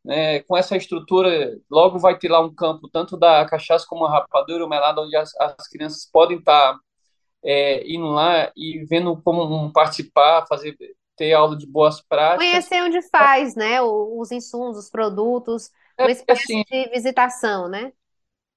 né, 0.05 0.41
com 0.41 0.57
essa 0.57 0.77
estrutura, 0.77 1.59
logo 1.71 1.99
vai 1.99 2.19
ter 2.19 2.29
lá 2.31 2.41
um 2.41 2.55
campo, 2.55 2.89
tanto 2.89 3.17
da 3.17 3.45
cachaça 3.47 3.85
como 3.89 4.05
a 4.05 4.11
rapadura, 4.11 4.65
o 4.65 4.69
melado, 4.69 5.03
onde 5.03 5.17
as, 5.17 5.35
as 5.37 5.69
crianças 5.69 6.09
podem 6.11 6.39
estar 6.39 6.75
tá, 6.75 6.81
é, 7.45 7.87
indo 7.91 8.07
lá 8.07 8.51
e 8.57 8.85
vendo 8.89 9.21
como 9.23 9.43
um, 9.43 9.73
participar, 9.73 10.47
fazer 10.47 10.77
ter 11.17 11.33
aula 11.33 11.57
de 11.57 11.67
boas 11.67 12.01
práticas. 12.01 12.47
Conhecer 12.47 12.83
onde 12.83 13.03
faz, 13.11 13.57
né, 13.57 13.83
os 13.83 14.31
insumos, 14.31 14.79
os 14.79 14.89
produtos, 14.89 15.71
é, 15.99 16.05
uma 16.05 16.11
espécie 16.13 16.43
assim, 16.45 16.65
de 16.71 16.91
visitação, 16.91 17.69
né? 17.69 17.93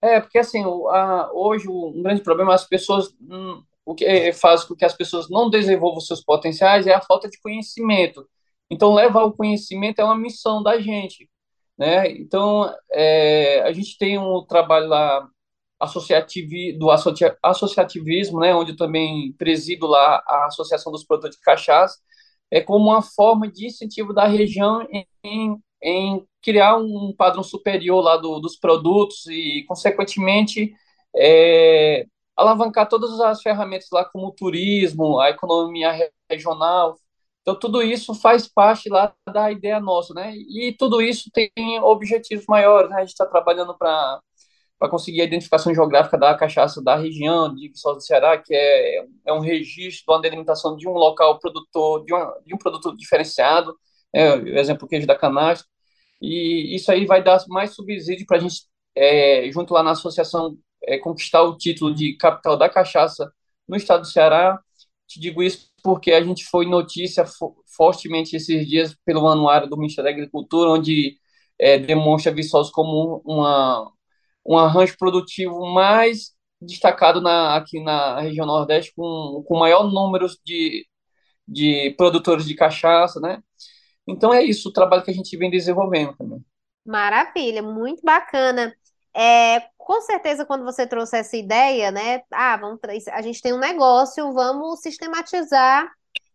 É, 0.02 0.20
porque 0.20 0.40
assim, 0.40 0.64
a, 0.90 1.30
hoje 1.34 1.68
um 1.70 2.02
grande 2.02 2.22
problema, 2.22 2.54
as 2.54 2.66
pessoas, 2.68 3.14
hum, 3.22 3.64
o 3.86 3.94
que 3.96 4.34
faz 4.34 4.64
com 4.64 4.76
que 4.76 4.86
as 4.86 4.96
pessoas 4.96 5.30
não 5.30 5.50
desenvolvam 5.50 6.02
seus 6.02 6.24
potenciais 6.24 6.88
é 6.88 6.94
a 6.94 7.02
falta 7.02 7.30
de 7.30 7.40
conhecimento. 7.40 8.28
Então, 8.70 8.94
levar 8.94 9.24
o 9.24 9.34
conhecimento 9.34 10.00
é 10.00 10.04
uma 10.04 10.18
missão 10.18 10.64
da 10.64 10.80
gente. 10.80 11.30
Né? 11.78 12.12
Então, 12.12 12.74
é, 12.92 13.62
a 13.64 13.72
gente 13.74 13.98
tem 13.98 14.18
um 14.18 14.46
trabalho 14.46 14.88
lá 14.88 15.28
associativi, 15.80 16.74
do 16.78 16.90
associativismo, 17.44 18.40
né, 18.40 18.54
onde 18.54 18.72
eu 18.72 18.78
também 18.78 19.34
presido 19.34 19.88
lá 19.88 20.24
a 20.28 20.46
Associação 20.46 20.92
dos 20.92 21.04
Produtores 21.04 21.36
de 21.38 21.42
Cachaça, 21.42 21.98
é 22.52 22.62
como 22.62 22.86
uma 22.86 23.02
forma 23.02 23.50
de 23.52 23.66
incentivo 23.66 24.14
da 24.14 24.28
região 24.28 24.88
em, 24.92 25.08
em 25.24 25.58
criar 26.42 26.78
um 26.78 27.14
padrão 27.16 27.44
superior 27.44 28.02
lá 28.04 28.18
do, 28.18 28.40
dos 28.40 28.56
produtos 28.58 29.26
e, 29.28 29.64
consequentemente, 29.68 30.74
é, 31.16 32.06
alavancar 32.36 32.88
todas 32.88 33.20
as 33.20 33.42
ferramentas 33.42 33.88
lá, 33.92 34.06
como 34.06 34.28
o 34.28 34.32
turismo, 34.32 35.20
a 35.20 35.30
economia 35.30 35.92
regional, 36.30 36.98
então, 37.42 37.58
tudo 37.58 37.82
isso 37.82 38.14
faz 38.14 38.48
parte 38.48 38.88
lá 38.90 39.14
da 39.34 39.52
ideia 39.52 39.80
nossa, 39.80 40.14
né? 40.14 40.34
E 40.36 40.76
tudo 40.78 41.02
isso 41.02 41.30
tem 41.32 41.52
objetivos 41.82 42.46
maiores, 42.48 42.90
né? 42.90 42.98
A 42.98 43.00
gente 43.02 43.10
está 43.10 43.26
trabalhando 43.26 43.76
para 43.78 44.20
para 44.80 44.90
conseguir 44.90 45.22
a 45.22 45.26
identificação 45.26 45.74
geográfica 45.76 46.18
da 46.18 46.36
cachaça 46.36 46.82
da 46.84 46.96
região 46.96 47.54
de 47.54 47.70
Viçosa 47.70 47.98
do 47.98 48.04
Ceará, 48.04 48.36
que 48.40 48.52
é, 48.54 49.06
é 49.28 49.32
um 49.34 49.40
registro, 49.40 50.12
uma 50.12 50.22
delimitação 50.22 50.76
de 50.76 50.88
um 50.88 50.94
local 50.94 51.38
produtor, 51.40 52.04
de, 52.04 52.12
um 52.14 52.20
de 52.48 52.56
um 52.56 52.58
produto 52.58 52.98
diferenciado, 52.98 53.78
é, 54.14 54.36
o 54.36 54.58
exemplo 54.58 54.88
queijo 54.88 55.06
da 55.06 55.16
canastra, 55.16 55.68
e 56.22 56.76
isso 56.76 56.92
aí 56.92 57.06
vai 57.06 57.24
dar 57.24 57.44
mais 57.50 57.74
subsídio 57.76 58.26
para 58.26 58.38
a 58.38 58.40
gente, 58.40 58.64
é, 58.96 59.50
junto 59.52 59.74
lá 59.74 59.84
na 59.84 59.92
associação, 59.92 60.58
é, 60.84 60.98
conquistar 60.98 61.42
o 61.44 61.58
título 61.58 61.94
de 61.94 62.16
capital 62.18 62.58
da 62.58 62.70
cachaça 62.70 63.32
no 63.68 63.76
estado 63.76 64.02
do 64.02 64.08
Ceará, 64.08 64.60
te 65.08 65.20
digo 65.20 65.44
isso 65.44 65.70
porque 65.84 66.12
a 66.12 66.24
gente 66.24 66.46
foi 66.46 66.66
notícia 66.66 67.26
fortemente 67.76 68.36
esses 68.36 68.68
dias 68.68 68.96
pelo 69.06 69.28
anuário 69.28 69.70
do 69.70 69.78
Ministério 69.78 70.10
da 70.10 70.16
Agricultura, 70.16 70.72
onde 70.72 71.18
é, 71.60 71.78
demonstra 71.80 72.32
Viçosa 72.34 72.72
como 72.74 73.22
uma, 73.26 73.92
um 74.46 74.58
arranjo 74.58 74.96
produtivo 74.98 75.66
mais 75.74 76.34
destacado 76.62 77.22
na, 77.22 77.56
aqui 77.56 77.82
na 77.84 78.20
região 78.22 78.46
Nordeste, 78.46 78.94
com, 78.96 79.44
com 79.48 79.58
maior 79.60 79.84
número 79.92 80.28
de, 80.46 80.86
de 81.48 81.92
produtores 81.98 82.46
de 82.46 82.56
cachaça, 82.56 83.20
né? 83.20 83.42
Então 84.08 84.34
é 84.34 84.44
isso, 84.44 84.70
o 84.70 84.74
trabalho 84.74 85.04
que 85.04 85.12
a 85.12 85.14
gente 85.14 85.36
vem 85.38 85.50
desenvolvendo 85.50 86.16
também. 86.18 86.44
Maravilha, 86.86 87.62
muito 87.62 88.02
bacana. 88.04 88.76
É, 89.14 89.62
com 89.78 90.02
certeza, 90.02 90.46
quando 90.46 90.64
você 90.64 90.88
trouxe 90.88 91.18
essa 91.18 91.36
ideia, 91.38 91.92
né? 91.92 92.22
Ah, 92.32 92.58
vamos, 92.58 92.80
a 93.12 93.22
gente 93.22 93.42
tem 93.42 93.54
um 93.54 93.60
negócio, 93.60 94.32
vamos 94.34 94.80
sistematizar 94.82 95.92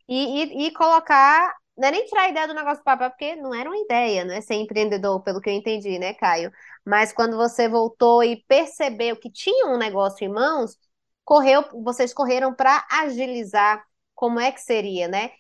e, 0.09 0.65
e, 0.65 0.67
e 0.69 0.73
colocar. 0.73 1.55
Não 1.77 1.89
é 1.89 1.91
nem 1.91 2.07
tirar 2.07 2.23
a 2.23 2.29
ideia 2.31 2.49
do 2.49 2.55
negócio 2.55 2.79
do 2.79 2.85
papel, 2.85 3.11
porque 3.11 3.37
não 3.37 3.55
era 3.55 3.69
uma 3.69 3.77
ideia, 3.79 4.25
né? 4.25 4.41
Ser 4.41 4.55
empreendedor, 4.55 5.23
pelo 5.23 5.41
que 5.41 5.51
eu 5.51 5.55
entendi, 5.55 5.99
né, 5.99 6.15
Caio? 6.15 6.51
Mas 6.85 7.13
quando 7.13 7.37
você 7.37 7.69
voltou 7.69 8.23
e 8.25 8.43
percebeu 8.49 9.17
que 9.17 9.31
tinha 9.31 9.67
um 9.67 9.77
negócio 9.77 10.25
em 10.25 10.29
mãos, 10.29 10.77
correu, 11.25 11.65
vocês 11.83 12.15
correram 12.15 12.55
para 12.55 12.87
agilizar 12.91 13.85
como 14.15 14.41
é 14.41 14.53
que 14.53 14.61
seria, 14.61 15.09
né? 15.09 15.33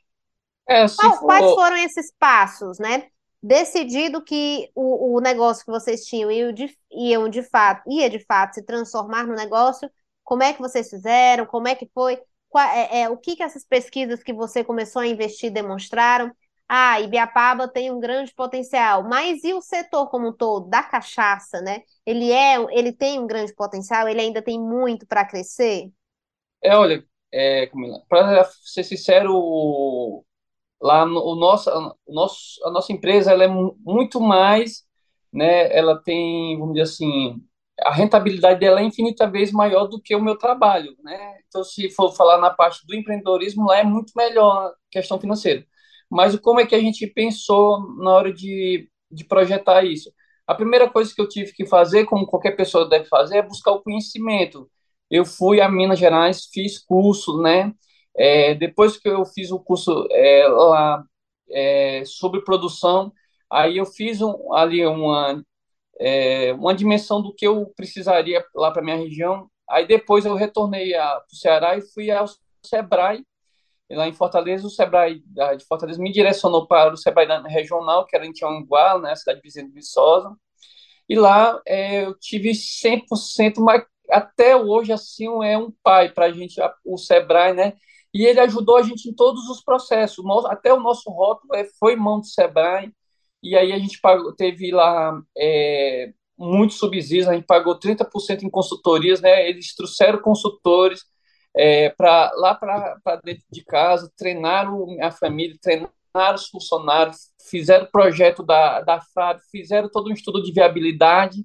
É, 0.68 0.86
Qual, 0.88 1.18
for... 1.18 1.26
Quais 1.26 1.54
foram 1.54 1.76
esses 1.76 2.12
passos, 2.18 2.78
né? 2.78 3.08
decidido 3.46 4.22
que 4.24 4.70
o, 4.74 5.16
o 5.16 5.20
negócio 5.20 5.64
que 5.64 5.70
vocês 5.70 6.04
tinham 6.04 6.30
iam 6.32 6.52
de, 6.52 6.76
iam 6.90 7.28
de 7.28 7.44
fato, 7.44 7.88
ia 7.88 8.10
de 8.10 8.18
fato 8.18 8.54
se 8.54 8.62
transformar 8.62 9.24
no 9.24 9.36
negócio, 9.36 9.88
como 10.24 10.42
é 10.42 10.52
que 10.52 10.60
vocês 10.60 10.90
fizeram? 10.90 11.46
Como 11.46 11.68
é 11.68 11.76
que 11.76 11.88
foi? 11.94 12.20
Qual, 12.48 12.64
é, 12.68 13.02
é, 13.02 13.08
o 13.08 13.16
que, 13.16 13.36
que 13.36 13.42
essas 13.44 13.64
pesquisas 13.64 14.22
que 14.22 14.32
você 14.32 14.64
começou 14.64 15.02
a 15.02 15.06
investir 15.06 15.52
demonstraram? 15.52 16.32
Ah, 16.68 17.00
Ibiapaba 17.00 17.68
tem 17.68 17.92
um 17.92 18.00
grande 18.00 18.34
potencial, 18.34 19.04
mas 19.04 19.44
e 19.44 19.54
o 19.54 19.60
setor 19.60 20.08
como 20.08 20.30
um 20.30 20.32
todo, 20.32 20.68
da 20.68 20.82
cachaça, 20.82 21.60
né? 21.60 21.82
Ele 22.04 22.32
é, 22.32 22.56
ele 22.76 22.92
tem 22.92 23.20
um 23.20 23.26
grande 23.28 23.54
potencial, 23.54 24.08
ele 24.08 24.20
ainda 24.20 24.42
tem 24.42 24.58
muito 24.58 25.06
para 25.06 25.24
crescer? 25.24 25.92
É, 26.60 26.76
olha, 26.76 27.04
é, 27.32 27.70
para 28.08 28.44
ser 28.64 28.82
sincero, 28.82 30.24
lá 30.80 31.06
no, 31.06 31.20
o 31.20 31.36
nosso, 31.36 31.70
o 32.06 32.14
nosso, 32.14 32.60
a 32.64 32.70
nossa 32.70 32.92
empresa 32.92 33.32
ela 33.32 33.44
é 33.44 33.48
muito 33.48 34.20
mais, 34.20 34.84
né, 35.32 35.76
ela 35.76 35.96
tem, 36.02 36.58
vamos 36.58 36.74
dizer 36.74 36.84
assim, 36.84 37.40
a 37.80 37.92
rentabilidade 37.92 38.60
dela 38.60 38.80
é 38.80 38.84
infinita 38.84 39.30
vez 39.30 39.52
maior 39.52 39.86
do 39.86 40.00
que 40.00 40.14
o 40.14 40.22
meu 40.22 40.36
trabalho, 40.36 40.96
né? 41.02 41.38
Então, 41.48 41.62
se 41.62 41.90
for 41.90 42.12
falar 42.14 42.38
na 42.38 42.50
parte 42.50 42.86
do 42.86 42.94
empreendedorismo, 42.94 43.66
lá 43.66 43.78
é 43.78 43.84
muito 43.84 44.12
melhor 44.16 44.68
a 44.68 44.74
questão 44.90 45.20
financeira. 45.20 45.66
Mas 46.10 46.36
como 46.38 46.60
é 46.60 46.66
que 46.66 46.74
a 46.74 46.80
gente 46.80 47.06
pensou 47.06 47.80
na 47.98 48.10
hora 48.12 48.32
de, 48.32 48.88
de 49.10 49.24
projetar 49.24 49.84
isso? 49.84 50.10
A 50.46 50.54
primeira 50.54 50.88
coisa 50.88 51.12
que 51.14 51.20
eu 51.20 51.28
tive 51.28 51.52
que 51.52 51.66
fazer, 51.66 52.04
como 52.06 52.26
qualquer 52.26 52.52
pessoa 52.56 52.88
deve 52.88 53.06
fazer, 53.06 53.38
é 53.38 53.42
buscar 53.42 53.72
o 53.72 53.82
conhecimento. 53.82 54.70
Eu 55.10 55.24
fui 55.24 55.60
a 55.60 55.68
Minas 55.68 55.98
Gerais, 55.98 56.46
fiz 56.52 56.78
curso, 56.78 57.40
né? 57.42 57.72
É, 58.18 58.54
depois 58.54 58.96
que 58.96 59.08
eu 59.08 59.24
fiz 59.26 59.50
o 59.50 59.60
curso 59.60 60.06
é, 60.10 60.48
lá 60.48 61.04
é, 61.50 62.02
sobre 62.06 62.42
produção, 62.42 63.12
aí 63.50 63.76
eu 63.78 63.86
fiz 63.86 64.20
um, 64.22 64.52
ali 64.54 64.84
uma, 64.86 65.42
é, 66.00 66.52
uma 66.54 66.74
dimensão 66.74 67.22
do 67.22 67.34
que 67.34 67.46
eu 67.46 67.72
precisaria 67.76 68.44
lá 68.54 68.70
para 68.70 68.82
minha 68.82 68.96
região. 68.96 69.48
Aí 69.68 69.86
depois 69.86 70.24
eu 70.24 70.34
retornei 70.34 70.92
para 70.92 71.24
o 71.32 71.36
Ceará 71.36 71.76
e 71.76 71.82
fui 71.82 72.10
ao 72.10 72.26
Sebrae, 72.64 73.24
lá 73.90 74.08
em 74.08 74.12
Fortaleza. 74.12 74.66
O 74.66 74.70
Sebrae 74.70 75.22
de 75.58 75.64
Fortaleza 75.66 76.00
me 76.00 76.12
direcionou 76.12 76.66
para 76.66 76.92
o 76.92 76.96
Sebrae 76.96 77.26
regional, 77.46 78.06
que 78.06 78.16
era 78.16 78.26
em 78.26 78.32
Tianguá, 78.32 78.98
né, 78.98 79.14
cidade 79.16 79.40
vizinha 79.42 79.66
de 79.66 79.72
Viçosa. 79.72 80.34
E 81.08 81.16
lá 81.16 81.60
é, 81.66 82.04
eu 82.04 82.14
tive 82.18 82.52
100%, 82.54 83.60
mas 83.60 83.84
até 84.10 84.56
hoje, 84.56 84.92
assim, 84.92 85.26
é 85.44 85.56
um 85.58 85.72
pai 85.82 86.10
para 86.12 86.26
a 86.26 86.32
gente, 86.32 86.60
o 86.84 86.96
Sebrae, 86.96 87.52
né? 87.54 87.74
E 88.16 88.24
ele 88.24 88.40
ajudou 88.40 88.78
a 88.78 88.82
gente 88.82 89.10
em 89.10 89.12
todos 89.12 89.46
os 89.50 89.62
processos. 89.62 90.24
Até 90.46 90.72
o 90.72 90.80
nosso 90.80 91.10
rótulo 91.10 91.54
é, 91.54 91.66
foi 91.78 91.94
mão 91.96 92.20
do 92.20 92.26
Sebrae, 92.26 92.90
e 93.42 93.54
aí 93.54 93.72
a 93.72 93.78
gente 93.78 94.00
pagou, 94.00 94.34
teve 94.34 94.70
lá 94.72 95.20
é, 95.36 96.12
muitos 96.38 96.78
subsídios, 96.78 97.28
a 97.28 97.34
gente 97.34 97.44
pagou 97.44 97.78
30% 97.78 98.42
em 98.42 98.48
consultorias, 98.48 99.20
né? 99.20 99.46
Eles 99.46 99.74
trouxeram 99.74 100.18
consultores 100.22 101.04
é, 101.54 101.90
para 101.90 102.32
lá 102.36 102.54
para 102.54 103.20
dentro 103.22 103.44
de 103.52 103.62
casa, 103.62 104.10
treinaram 104.16 104.86
a 105.02 105.10
família, 105.10 105.58
treinaram 105.60 105.90
os 106.34 106.48
funcionários, 106.48 107.30
fizeram 107.50 107.86
projeto 107.92 108.42
da, 108.42 108.80
da 108.80 108.98
FAB, 109.14 109.40
fizeram 109.50 109.90
todo 109.90 110.08
um 110.08 110.14
estudo 110.14 110.42
de 110.42 110.52
viabilidade, 110.52 111.44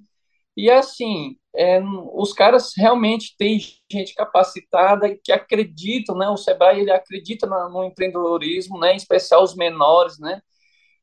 e 0.56 0.70
assim, 0.70 1.36
é, 1.56 1.80
os 2.14 2.32
caras 2.32 2.72
realmente 2.76 3.34
têm 3.36 3.58
gente 3.90 4.14
capacitada 4.14 5.16
que 5.22 5.32
acreditam, 5.32 6.16
né? 6.16 6.28
O 6.28 6.36
Sebrae 6.36 6.80
ele 6.80 6.90
acredita 6.90 7.46
no, 7.46 7.68
no 7.70 7.84
empreendedorismo, 7.84 8.78
né? 8.78 8.92
Em 8.92 8.96
especial 8.96 9.42
os 9.42 9.54
menores, 9.54 10.18
né? 10.18 10.40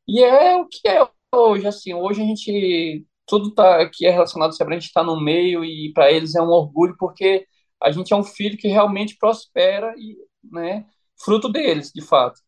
E 0.07 0.23
é 0.23 0.57
o 0.57 0.67
que 0.67 0.87
é 0.87 1.07
hoje, 1.35 1.67
assim, 1.67 1.93
hoje 1.93 2.21
a 2.21 2.25
gente 2.25 3.05
tudo 3.27 3.53
tá 3.53 3.87
que 3.89 4.07
é 4.07 4.09
relacionado 4.09 4.49
ao 4.49 4.53
Sebrae, 4.53 4.77
a 4.77 4.79
gente 4.79 4.89
está 4.89 5.03
no 5.03 5.19
meio 5.21 5.63
e 5.63 5.93
para 5.93 6.11
eles 6.11 6.35
é 6.35 6.41
um 6.41 6.49
orgulho 6.49 6.95
porque 6.97 7.45
a 7.81 7.91
gente 7.91 8.11
é 8.11 8.15
um 8.15 8.23
filho 8.23 8.57
que 8.57 8.67
realmente 8.67 9.15
prospera 9.17 9.93
e, 9.97 10.17
né, 10.51 10.85
fruto 11.23 11.47
deles, 11.47 11.91
de 11.93 12.01
fato. 12.01 12.41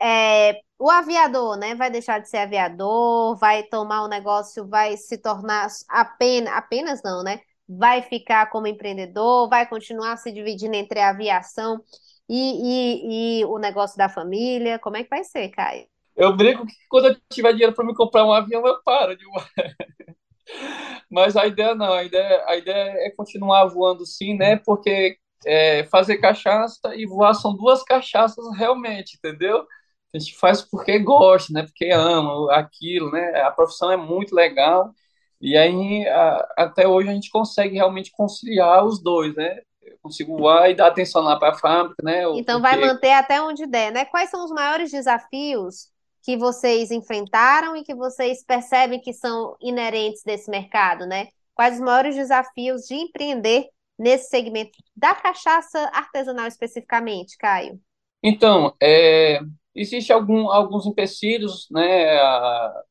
É, 0.00 0.60
o 0.82 0.90
aviador, 0.90 1.56
né, 1.56 1.76
vai 1.76 1.92
deixar 1.92 2.18
de 2.18 2.28
ser 2.28 2.38
aviador, 2.38 3.36
vai 3.36 3.62
tomar 3.62 4.02
o 4.02 4.06
um 4.06 4.08
negócio, 4.08 4.66
vai 4.66 4.96
se 4.96 5.16
tornar 5.16 5.68
apenas, 5.88 6.52
apenas 6.52 7.00
não, 7.04 7.22
né? 7.22 7.38
Vai 7.68 8.02
ficar 8.02 8.50
como 8.50 8.66
empreendedor, 8.66 9.48
vai 9.48 9.64
continuar 9.64 10.16
se 10.16 10.32
dividindo 10.32 10.74
entre 10.74 10.98
a 10.98 11.10
aviação 11.10 11.80
e, 12.28 12.40
e, 12.64 13.40
e 13.40 13.44
o 13.44 13.58
negócio 13.58 13.96
da 13.96 14.08
família. 14.08 14.76
Como 14.76 14.96
é 14.96 15.04
que 15.04 15.08
vai 15.08 15.22
ser, 15.22 15.50
Caio? 15.50 15.86
Eu 16.16 16.36
brinco 16.36 16.66
que 16.66 16.74
quando 16.88 17.10
eu 17.10 17.16
tiver 17.32 17.52
dinheiro 17.52 17.74
para 17.74 17.86
me 17.86 17.94
comprar 17.94 18.26
um 18.26 18.32
avião, 18.32 18.66
eu 18.66 18.82
paro 18.82 19.16
de 19.16 19.24
Mas 21.08 21.36
a 21.36 21.46
ideia 21.46 21.76
não, 21.76 21.92
a 21.92 22.02
ideia, 22.02 22.44
a 22.48 22.56
ideia 22.56 23.06
é 23.06 23.10
continuar 23.10 23.66
voando 23.66 24.04
sim, 24.04 24.36
né? 24.36 24.56
Porque 24.56 25.16
é, 25.46 25.84
fazer 25.84 26.18
cachaça 26.18 26.92
e 26.96 27.06
voar 27.06 27.34
são 27.34 27.54
duas 27.54 27.84
cachaças 27.84 28.44
realmente, 28.58 29.16
entendeu? 29.16 29.64
A 30.14 30.18
gente 30.18 30.36
faz 30.36 30.62
porque 30.62 30.98
gosta, 30.98 31.52
né? 31.52 31.62
Porque 31.62 31.90
ama 31.90 32.52
aquilo, 32.54 33.10
né? 33.10 33.40
A 33.42 33.50
profissão 33.50 33.90
é 33.90 33.96
muito 33.96 34.34
legal 34.34 34.92
e 35.40 35.56
aí 35.56 36.06
a, 36.06 36.54
até 36.58 36.86
hoje 36.86 37.08
a 37.08 37.12
gente 37.12 37.28
consegue 37.28 37.74
realmente 37.74 38.12
conciliar 38.12 38.84
os 38.84 39.02
dois, 39.02 39.34
né? 39.34 39.58
Eu 39.82 39.96
consigo 40.00 40.36
voar 40.36 40.70
e 40.70 40.74
dar 40.74 40.86
atenção 40.86 41.22
lá 41.22 41.36
para 41.36 41.50
a 41.50 41.58
fábrica, 41.58 42.02
né? 42.02 42.22
Então 42.36 42.60
porque... 42.60 42.76
vai 42.76 42.86
manter 42.86 43.12
até 43.12 43.42
onde 43.42 43.66
der, 43.66 43.90
né? 43.90 44.04
Quais 44.04 44.30
são 44.30 44.44
os 44.44 44.52
maiores 44.52 44.92
desafios 44.92 45.90
que 46.22 46.36
vocês 46.36 46.92
enfrentaram 46.92 47.74
e 47.76 47.82
que 47.82 47.94
vocês 47.94 48.44
percebem 48.44 49.00
que 49.00 49.12
são 49.12 49.56
inerentes 49.60 50.22
desse 50.24 50.48
mercado, 50.48 51.06
né? 51.06 51.26
Quais 51.54 51.74
os 51.74 51.80
maiores 51.80 52.14
desafios 52.14 52.82
de 52.82 52.94
empreender 52.94 53.66
nesse 53.98 54.28
segmento 54.28 54.78
da 54.96 55.12
cachaça 55.14 55.90
artesanal 55.92 56.46
especificamente, 56.46 57.36
Caio? 57.36 57.80
Então, 58.22 58.72
é, 58.80 59.40
existe 59.74 60.12
algum, 60.12 60.50
alguns 60.50 60.86
empecilhos, 60.86 61.68
né? 61.70 62.16
A, 62.18 62.82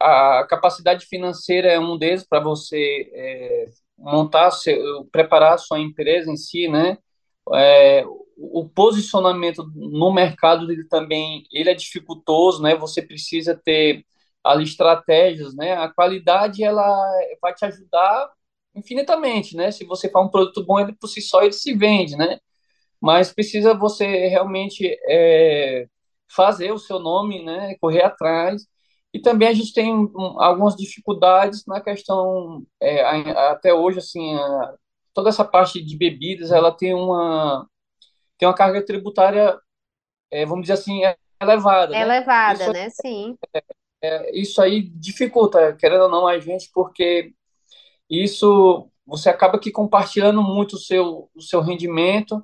a, 0.00 0.46
capacidade 0.48 1.06
financeira 1.06 1.68
é 1.68 1.78
um 1.78 1.96
deles 1.98 2.26
para 2.26 2.40
você 2.40 3.10
é, 3.14 3.66
montar, 3.98 4.50
seu, 4.50 5.04
preparar 5.12 5.54
a 5.54 5.58
sua 5.58 5.80
empresa 5.80 6.30
em 6.30 6.36
si, 6.36 6.68
né? 6.68 6.98
É, 7.54 8.04
o 8.36 8.68
posicionamento 8.68 9.64
no 9.74 10.12
mercado 10.12 10.66
dele 10.66 10.84
também 10.88 11.44
ele 11.52 11.70
é 11.70 11.74
dificultoso, 11.74 12.62
né? 12.62 12.74
Você 12.76 13.02
precisa 13.02 13.54
ter 13.54 14.04
ali 14.42 14.64
estratégias, 14.64 15.54
né? 15.54 15.74
A 15.74 15.88
qualidade 15.88 16.62
ela 16.64 16.84
vai 17.40 17.54
te 17.54 17.64
ajudar 17.64 18.30
infinitamente, 18.74 19.56
né? 19.56 19.70
Se 19.70 19.84
você 19.84 20.10
faz 20.10 20.26
um 20.26 20.30
produto 20.30 20.64
bom, 20.64 20.80
ele 20.80 20.92
por 20.94 21.08
si 21.08 21.20
só 21.22 21.42
ele 21.42 21.52
se 21.52 21.74
vende, 21.74 22.16
né? 22.16 22.38
Mas 23.00 23.32
precisa 23.32 23.74
você 23.74 24.28
realmente 24.28 24.86
é, 25.08 25.86
fazer 26.28 26.72
o 26.72 26.78
seu 26.78 26.98
nome, 26.98 27.44
né? 27.44 27.76
Correr 27.80 28.02
atrás. 28.02 28.66
E 29.12 29.20
também 29.20 29.48
a 29.48 29.52
gente 29.52 29.72
tem 29.72 29.94
um, 29.94 30.40
algumas 30.40 30.74
dificuldades 30.74 31.64
na 31.66 31.80
questão 31.80 32.64
é, 32.80 33.02
até 33.50 33.72
hoje, 33.72 33.98
assim, 33.98 34.34
a, 34.34 34.74
toda 35.14 35.28
essa 35.28 35.44
parte 35.44 35.82
de 35.82 35.96
bebidas, 35.96 36.50
ela 36.50 36.72
tem 36.72 36.92
uma 36.94 37.68
tem 38.36 38.48
uma 38.48 38.54
carga 38.54 38.84
tributária, 38.84 39.56
é, 40.30 40.44
vamos 40.44 40.62
dizer 40.62 40.74
assim, 40.74 41.02
elevada. 41.40 41.92
Né? 41.92 42.00
Elevada, 42.00 42.64
isso, 42.64 42.72
né? 42.72 42.90
Sim. 42.90 43.38
É, 43.54 43.62
é, 44.02 44.38
isso 44.38 44.60
aí 44.60 44.82
dificulta, 44.82 45.74
querendo 45.76 46.02
ou 46.02 46.08
não, 46.08 46.26
a 46.26 46.38
gente, 46.40 46.68
porque 46.74 47.32
isso 48.10 48.90
você 49.06 49.28
acaba 49.28 49.58
que 49.58 49.70
compartilhando 49.70 50.42
muito 50.42 50.74
o 50.74 50.78
seu, 50.78 51.30
o 51.34 51.40
seu 51.40 51.60
rendimento 51.60 52.42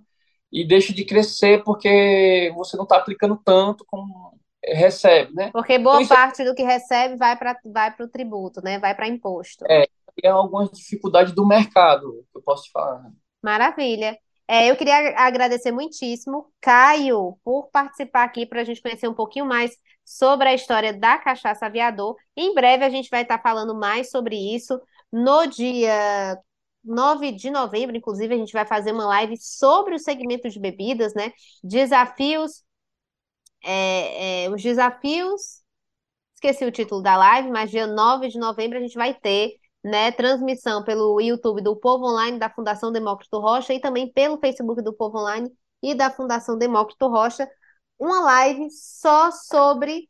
e 0.53 0.67
deixa 0.67 0.93
de 0.93 1.05
crescer 1.05 1.63
porque 1.65 2.53
você 2.57 2.77
não 2.77 2.85
está 2.85 2.97
aplicando 2.97 3.41
tanto 3.45 3.85
como 3.87 4.39
recebe, 4.65 5.33
né? 5.35 5.51
Porque 5.53 5.79
boa 5.79 6.03
então, 6.03 6.17
parte 6.17 6.43
é... 6.43 6.45
do 6.45 6.55
que 6.55 6.63
recebe 6.63 7.17
vai 7.17 7.37
para 7.37 7.57
vai 7.65 7.95
o 7.99 8.09
tributo, 8.09 8.63
né? 8.63 8.79
Vai 8.79 8.95
para 8.95 9.09
imposto. 9.09 9.65
É, 9.69 9.87
é 10.23 10.29
algumas 10.29 10.71
dificuldades 10.71 11.33
do 11.33 11.47
mercado, 11.47 12.25
que 12.31 12.39
eu 12.39 12.43
posso 12.43 12.65
te 12.65 12.73
falar. 12.73 13.11
Maravilha. 13.43 14.19
É, 14.47 14.69
eu 14.69 14.77
queria 14.77 15.17
agradecer 15.17 15.71
muitíssimo, 15.71 16.47
Caio, 16.61 17.39
por 17.45 17.71
participar 17.71 18.25
aqui 18.25 18.45
para 18.45 18.63
a 18.63 18.65
gente 18.65 18.83
conhecer 18.83 19.07
um 19.07 19.15
pouquinho 19.15 19.47
mais 19.47 19.77
sobre 20.05 20.49
a 20.49 20.55
história 20.55 20.93
da 20.93 21.19
cachaça 21.19 21.67
aviador. 21.67 22.17
Em 22.37 22.53
breve 22.53 22.85
a 22.85 22.91
gente 22.91 23.09
vai 23.09 23.23
estar 23.23 23.41
falando 23.41 23.77
mais 23.77 24.11
sobre 24.11 24.35
isso. 24.37 24.81
No 25.13 25.47
dia 25.47 26.37
9 26.85 27.33
de 27.33 27.51
novembro, 27.51 27.97
inclusive, 27.97 28.35
a 28.35 28.39
gente 28.39 28.53
vai 28.53 28.67
fazer 28.67 28.93
uma 28.93 29.07
live 29.07 29.37
sobre 29.39 29.95
o 29.95 29.99
segmento 29.99 30.49
de 30.49 30.59
bebidas, 30.59 31.15
né? 31.15 31.33
Desafios, 31.63 32.65
é, 33.63 34.45
é, 34.45 34.51
os 34.51 34.63
desafios. 34.63 35.61
Esqueci 36.35 36.65
o 36.65 36.73
título 36.73 37.03
da 37.03 37.17
live, 37.17 37.51
mas 37.51 37.71
dia 37.71 37.87
9 37.87 38.29
de 38.29 38.39
novembro 38.39 38.79
a 38.79 38.81
gente 38.81 38.95
vai 38.95 39.15
ter 39.15 39.57
né, 39.85 40.13
transmissão 40.13 40.85
pelo 40.85 41.21
YouTube 41.21 41.63
do 41.63 41.77
Povo 41.77 42.07
Online 42.07 42.39
da 42.39 42.51
Fundação 42.51 42.93
Demócrito 42.93 43.39
Rocha 43.39 43.75
e 43.75 43.81
também 43.81 44.11
pelo 44.13 44.39
Facebook 44.39 44.83
do 44.83 44.93
Povo 44.93 45.19
Online 45.19 45.51
e 45.83 45.95
da 45.95 46.11
Fundação 46.11 46.59
Demócrito 46.59 47.09
Rocha, 47.09 47.49
uma 47.99 48.21
live 48.21 48.71
só 48.71 49.31
sobre 49.31 50.10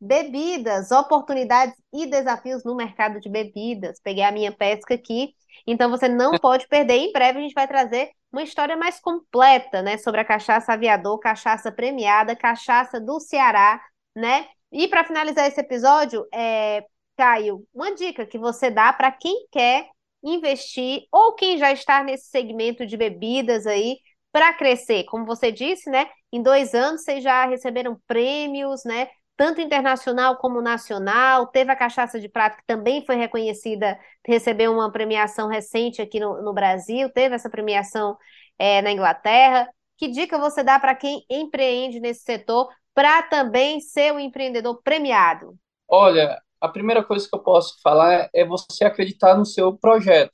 bebidas, 0.00 0.90
oportunidades 0.90 1.74
e 1.92 2.06
desafios 2.06 2.64
no 2.64 2.74
mercado 2.74 3.20
de 3.20 3.28
bebidas. 3.28 4.00
Peguei 4.02 4.24
a 4.24 4.32
minha 4.32 4.52
pesca 4.52 4.94
aqui, 4.94 5.34
então 5.66 5.90
você 5.90 6.08
não 6.08 6.32
pode 6.38 6.66
perder. 6.68 6.94
Em 6.94 7.12
breve 7.12 7.38
a 7.38 7.42
gente 7.42 7.54
vai 7.54 7.66
trazer 7.66 8.10
uma 8.32 8.42
história 8.42 8.76
mais 8.76 9.00
completa, 9.00 9.82
né, 9.82 9.96
sobre 9.98 10.20
a 10.20 10.24
cachaça 10.24 10.72
aviador, 10.72 11.18
cachaça 11.18 11.72
premiada, 11.72 12.36
cachaça 12.36 13.00
do 13.00 13.18
Ceará, 13.18 13.80
né? 14.14 14.46
E 14.70 14.88
para 14.88 15.04
finalizar 15.04 15.46
esse 15.46 15.60
episódio, 15.60 16.26
é, 16.34 16.84
Caio, 17.16 17.64
uma 17.72 17.94
dica 17.94 18.26
que 18.26 18.38
você 18.38 18.70
dá 18.70 18.92
para 18.92 19.10
quem 19.10 19.46
quer 19.50 19.88
investir 20.22 21.06
ou 21.10 21.34
quem 21.34 21.56
já 21.56 21.72
está 21.72 22.02
nesse 22.02 22.26
segmento 22.26 22.84
de 22.84 22.96
bebidas 22.96 23.66
aí 23.66 23.98
para 24.32 24.52
crescer. 24.52 25.04
Como 25.04 25.24
você 25.24 25.50
disse, 25.50 25.88
né? 25.88 26.06
Em 26.32 26.42
dois 26.42 26.74
anos 26.74 27.02
vocês 27.02 27.22
já 27.22 27.46
receberam 27.46 27.98
prêmios, 28.06 28.84
né? 28.84 29.08
Tanto 29.36 29.60
internacional 29.60 30.36
como 30.38 30.62
nacional. 30.62 31.46
Teve 31.48 31.70
a 31.70 31.76
cachaça 31.76 32.18
de 32.18 32.28
prata, 32.28 32.56
que 32.56 32.66
também 32.66 33.04
foi 33.04 33.16
reconhecida, 33.16 33.98
recebeu 34.26 34.72
uma 34.72 34.90
premiação 34.90 35.48
recente 35.48 36.00
aqui 36.00 36.18
no, 36.18 36.42
no 36.42 36.54
Brasil, 36.54 37.10
teve 37.10 37.34
essa 37.34 37.50
premiação 37.50 38.16
é, 38.58 38.80
na 38.82 38.90
Inglaterra. 38.90 39.68
Que 39.98 40.08
dica 40.08 40.38
você 40.38 40.62
dá 40.62 40.78
para 40.78 40.94
quem 40.94 41.24
empreende 41.30 42.00
nesse 42.00 42.22
setor 42.22 42.68
para 42.94 43.22
também 43.22 43.80
ser 43.80 44.12
um 44.12 44.18
empreendedor 44.18 44.80
premiado? 44.82 45.54
Olha, 45.88 46.40
a 46.60 46.68
primeira 46.68 47.04
coisa 47.04 47.28
que 47.28 47.34
eu 47.36 47.42
posso 47.42 47.80
falar 47.82 48.28
é 48.34 48.44
você 48.44 48.84
acreditar 48.84 49.36
no 49.36 49.44
seu 49.44 49.76
projeto. 49.76 50.32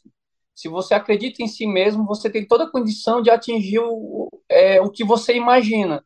Se 0.55 0.69
você 0.69 0.95
acredita 0.95 1.43
em 1.43 1.49
si 1.49 1.67
mesmo, 1.67 2.07
você 2.07 2.31
tem 2.31 2.47
toda 2.47 2.65
a 2.65 2.71
condição 2.71 3.21
de 3.21 3.31
atingir 3.31 3.81
o, 3.81 4.29
é, 4.49 4.81
o 4.81 4.91
que 4.91 5.05
você 5.05 5.35
imagina. 5.35 6.05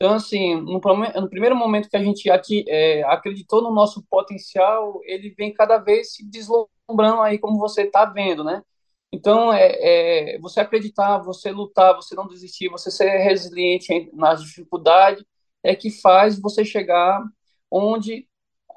Então, 0.00 0.14
assim, 0.14 0.54
no, 0.56 0.80
no 0.80 1.28
primeiro 1.28 1.54
momento 1.54 1.88
que 1.90 1.96
a 1.96 2.02
gente 2.02 2.30
ati, 2.30 2.64
é, 2.66 3.02
acreditou 3.04 3.60
no 3.62 3.70
nosso 3.70 4.02
potencial, 4.08 4.98
ele 5.04 5.28
vem 5.36 5.52
cada 5.52 5.76
vez 5.76 6.14
se 6.14 6.24
deslumbrando 6.24 7.20
aí, 7.20 7.38
como 7.38 7.58
você 7.58 7.82
está 7.82 8.06
vendo, 8.06 8.42
né? 8.42 8.62
Então, 9.12 9.52
é, 9.52 10.36
é, 10.36 10.38
você 10.38 10.60
acreditar, 10.60 11.18
você 11.18 11.50
lutar, 11.50 11.94
você 11.94 12.14
não 12.14 12.26
desistir, 12.26 12.68
você 12.70 12.90
ser 12.90 13.18
resiliente 13.18 14.10
nas 14.14 14.42
dificuldades, 14.42 15.22
é 15.62 15.74
que 15.76 15.90
faz 15.90 16.40
você 16.40 16.64
chegar 16.64 17.22
onde 17.70 18.26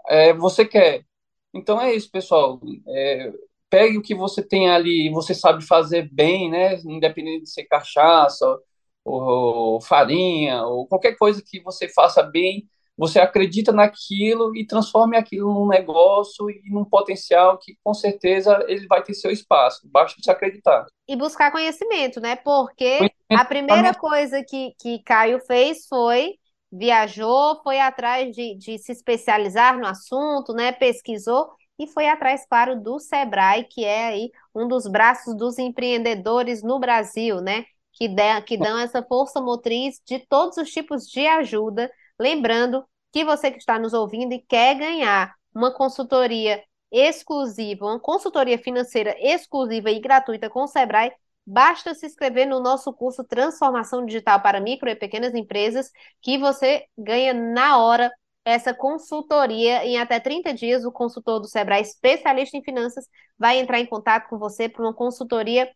é, 0.08 0.34
você 0.34 0.66
quer. 0.66 1.06
Então 1.54 1.80
é 1.82 1.94
isso, 1.96 2.12
pessoal. 2.12 2.60
É, 2.88 3.34
pegue 3.70 3.98
o 3.98 4.02
que 4.02 4.16
você 4.16 4.44
tem 4.44 4.70
ali, 4.70 5.10
você 5.12 5.34
sabe 5.34 5.66
fazer 5.66 6.10
bem, 6.12 6.50
né? 6.50 6.76
Independente 6.86 7.44
de 7.44 7.50
ser 7.50 7.66
cachaça, 7.66 8.60
ou, 9.06 9.82
farinha, 9.82 10.64
ou 10.64 10.88
qualquer 10.88 11.18
coisa 11.18 11.42
que 11.46 11.62
você 11.62 11.90
faça 11.90 12.24
bem, 12.24 12.68
você 12.98 13.20
acredita 13.20 13.72
naquilo 13.72 14.56
e 14.56 14.66
transforme 14.66 15.18
aquilo 15.18 15.52
num 15.52 15.68
negócio 15.68 16.50
e 16.50 16.62
num 16.70 16.86
potencial 16.86 17.58
que 17.58 17.76
com 17.84 17.94
certeza 17.94 18.64
ele 18.68 18.86
vai 18.88 19.02
ter 19.02 19.14
seu 19.14 19.32
espaço, 19.32 19.82
basta 19.86 20.22
você 20.22 20.32
acreditar. 20.32 20.86
E 21.08 21.16
buscar 21.16 21.52
conhecimento, 21.52 22.20
né? 22.20 22.36
Porque 22.36 22.98
conhecimento 22.98 23.16
a 23.32 23.46
primeira 23.46 23.94
coisa 23.96 24.44
que, 24.44 24.74
que 24.80 25.00
Caio 25.04 25.40
fez 25.40 25.88
foi 25.88 26.36
viajou, 26.72 27.62
foi 27.62 27.80
atrás 27.80 28.36
de, 28.36 28.56
de 28.56 28.80
se 28.80 28.92
especializar 28.92 29.78
no 29.78 29.86
assunto, 29.86 30.54
né? 30.54 30.72
Pesquisou 30.72 31.52
e 31.78 31.88
foi 31.88 32.08
atrás, 32.08 32.46
claro, 32.48 32.80
do 32.80 33.00
Sebrae, 33.00 33.66
que 33.66 33.84
é 33.84 34.08
aí 34.08 34.32
um 34.56 34.68
dos 34.68 34.88
braços 34.88 35.36
dos 35.36 35.58
empreendedores 35.58 36.64
no 36.64 36.80
Brasil, 36.80 37.42
né? 37.42 37.66
Que, 37.94 38.08
de, 38.08 38.42
que 38.42 38.58
dão 38.58 38.78
essa 38.80 39.04
força 39.04 39.40
motriz 39.40 40.02
de 40.06 40.20
todos 40.20 40.58
os 40.58 40.70
tipos 40.70 41.08
de 41.08 41.26
ajuda. 41.28 41.92
Lembrando 42.20 42.84
que 43.12 43.24
você 43.24 43.52
que 43.52 43.60
está 43.60 43.78
nos 43.78 43.94
ouvindo 43.94 44.34
e 44.34 44.40
quer 44.40 44.76
ganhar 44.76 45.34
uma 45.54 45.72
consultoria 45.72 46.64
exclusiva, 46.92 47.86
uma 47.86 48.00
consultoria 48.00 48.58
financeira 48.58 49.16
exclusiva 49.20 49.90
e 49.92 50.00
gratuita 50.00 50.50
com 50.50 50.64
o 50.64 50.68
Sebrae, 50.68 51.12
basta 51.46 51.94
se 51.94 52.06
inscrever 52.06 52.48
no 52.48 52.60
nosso 52.60 52.94
curso 52.94 53.24
Transformação 53.24 54.06
Digital 54.06 54.42
para 54.42 54.60
Micro 54.60 54.90
e 54.90 54.96
Pequenas 54.96 55.34
Empresas, 55.34 55.92
que 56.22 56.38
você 56.38 56.86
ganha 56.98 57.34
na 57.34 57.78
hora 57.80 58.12
essa 58.46 58.74
consultoria. 58.74 59.86
Em 59.86 59.98
até 59.98 60.20
30 60.20 60.54
dias, 60.54 60.86
o 60.86 60.92
consultor 60.92 61.40
do 61.40 61.48
Sebrae, 61.48 61.82
especialista 61.82 62.58
em 62.58 62.64
finanças, 62.64 63.08
vai 63.38 63.60
entrar 63.60 63.80
em 63.80 63.86
contato 63.86 64.30
com 64.30 64.38
você 64.38 64.70
para 64.70 64.84
uma 64.84 64.94
consultoria 64.94 65.70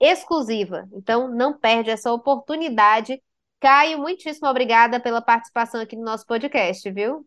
exclusiva. 0.00 0.88
Então, 0.92 1.28
não 1.28 1.58
perde 1.58 1.90
essa 1.90 2.12
oportunidade. 2.12 3.20
Caio, 3.60 3.98
muitíssimo 3.98 4.48
obrigada 4.48 5.00
pela 5.00 5.20
participação 5.20 5.80
aqui 5.80 5.96
no 5.96 6.04
nosso 6.04 6.26
podcast, 6.26 6.90
viu? 6.90 7.26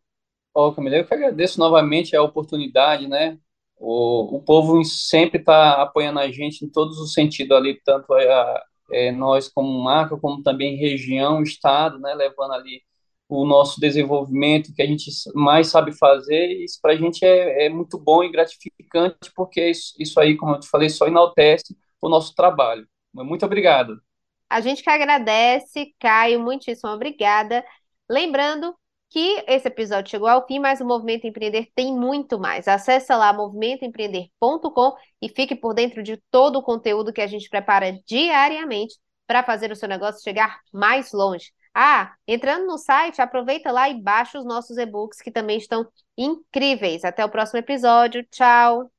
Oh, 0.53 0.71
Camila, 0.73 0.97
eu 0.97 1.05
que 1.05 1.13
agradeço 1.13 1.59
novamente 1.59 2.15
a 2.15 2.21
oportunidade, 2.21 3.07
né? 3.07 3.37
O, 3.77 4.37
o 4.37 4.43
povo 4.43 4.83
sempre 4.83 5.39
está 5.39 5.81
apoiando 5.81 6.19
a 6.19 6.31
gente 6.31 6.63
em 6.63 6.69
todos 6.69 6.99
os 6.99 7.13
sentidos 7.13 7.55
ali, 7.57 7.81
tanto 7.83 8.13
a, 8.13 8.63
é, 8.91 9.11
nós 9.11 9.49
como 9.49 9.83
marca, 9.83 10.17
como 10.17 10.43
também 10.43 10.77
região, 10.77 11.41
estado, 11.41 11.99
né? 11.99 12.13
Levando 12.13 12.53
ali 12.53 12.81
o 13.27 13.45
nosso 13.45 13.79
desenvolvimento 13.79 14.73
que 14.73 14.81
a 14.81 14.85
gente 14.85 15.09
mais 15.33 15.67
sabe 15.67 15.93
fazer, 15.97 16.47
isso 16.63 16.79
para 16.81 16.93
a 16.93 16.95
gente 16.97 17.23
é, 17.25 17.65
é, 17.65 17.69
muito 17.69 17.97
bom 17.97 18.23
e 18.23 18.31
gratificante, 18.31 19.31
porque 19.33 19.69
isso, 19.69 19.93
isso 19.97 20.19
aí, 20.19 20.35
como 20.35 20.55
eu 20.55 20.59
te 20.59 20.67
falei, 20.67 20.89
só 20.89 21.07
enaltece 21.07 21.75
o 22.01 22.09
nosso 22.09 22.33
trabalho. 22.35 22.87
Muito 23.13 23.45
obrigado. 23.45 24.01
A 24.49 24.59
gente 24.59 24.83
que 24.83 24.89
agradece, 24.89 25.95
Caio, 25.99 26.39
muitíssimo 26.39 26.91
obrigada. 26.91 27.63
Lembrando 28.09 28.75
que 29.09 29.43
esse 29.47 29.67
episódio 29.67 30.09
chegou 30.09 30.27
ao 30.27 30.45
fim, 30.47 30.57
mas 30.59 30.79
o 30.79 30.85
Movimento 30.85 31.27
Empreender 31.27 31.69
tem 31.75 31.93
muito 31.93 32.39
mais. 32.39 32.67
Acesse 32.67 33.13
lá 33.13 33.31
movimentoempreender.com 33.33 34.95
e 35.21 35.29
fique 35.29 35.55
por 35.55 35.73
dentro 35.73 36.01
de 36.01 36.17
todo 36.31 36.57
o 36.57 36.63
conteúdo 36.63 37.13
que 37.13 37.21
a 37.21 37.27
gente 37.27 37.49
prepara 37.49 37.97
diariamente 38.05 38.95
para 39.27 39.43
fazer 39.43 39.71
o 39.71 39.75
seu 39.75 39.87
negócio 39.87 40.23
chegar 40.23 40.59
mais 40.73 41.11
longe. 41.11 41.51
Ah, 41.73 42.13
entrando 42.27 42.65
no 42.65 42.77
site, 42.77 43.21
aproveita 43.21 43.71
lá 43.71 43.89
e 43.89 44.01
baixa 44.01 44.39
os 44.39 44.45
nossos 44.45 44.77
e-books 44.77 45.21
que 45.21 45.31
também 45.31 45.57
estão 45.57 45.87
incríveis. 46.17 47.03
Até 47.03 47.23
o 47.23 47.29
próximo 47.29 47.59
episódio. 47.59 48.25
Tchau. 48.29 48.91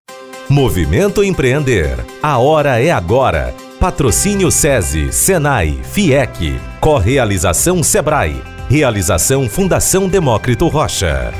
Movimento 0.52 1.24
Empreender. 1.24 2.04
A 2.22 2.36
hora 2.36 2.78
é 2.78 2.90
agora. 2.90 3.54
Patrocínio 3.80 4.50
SESI, 4.50 5.10
Senai, 5.10 5.80
FIEC. 5.82 6.60
Correalização 6.78 7.82
Sebrae. 7.82 8.36
Realização 8.68 9.48
Fundação 9.48 10.06
Demócrito 10.06 10.68
Rocha. 10.68 11.32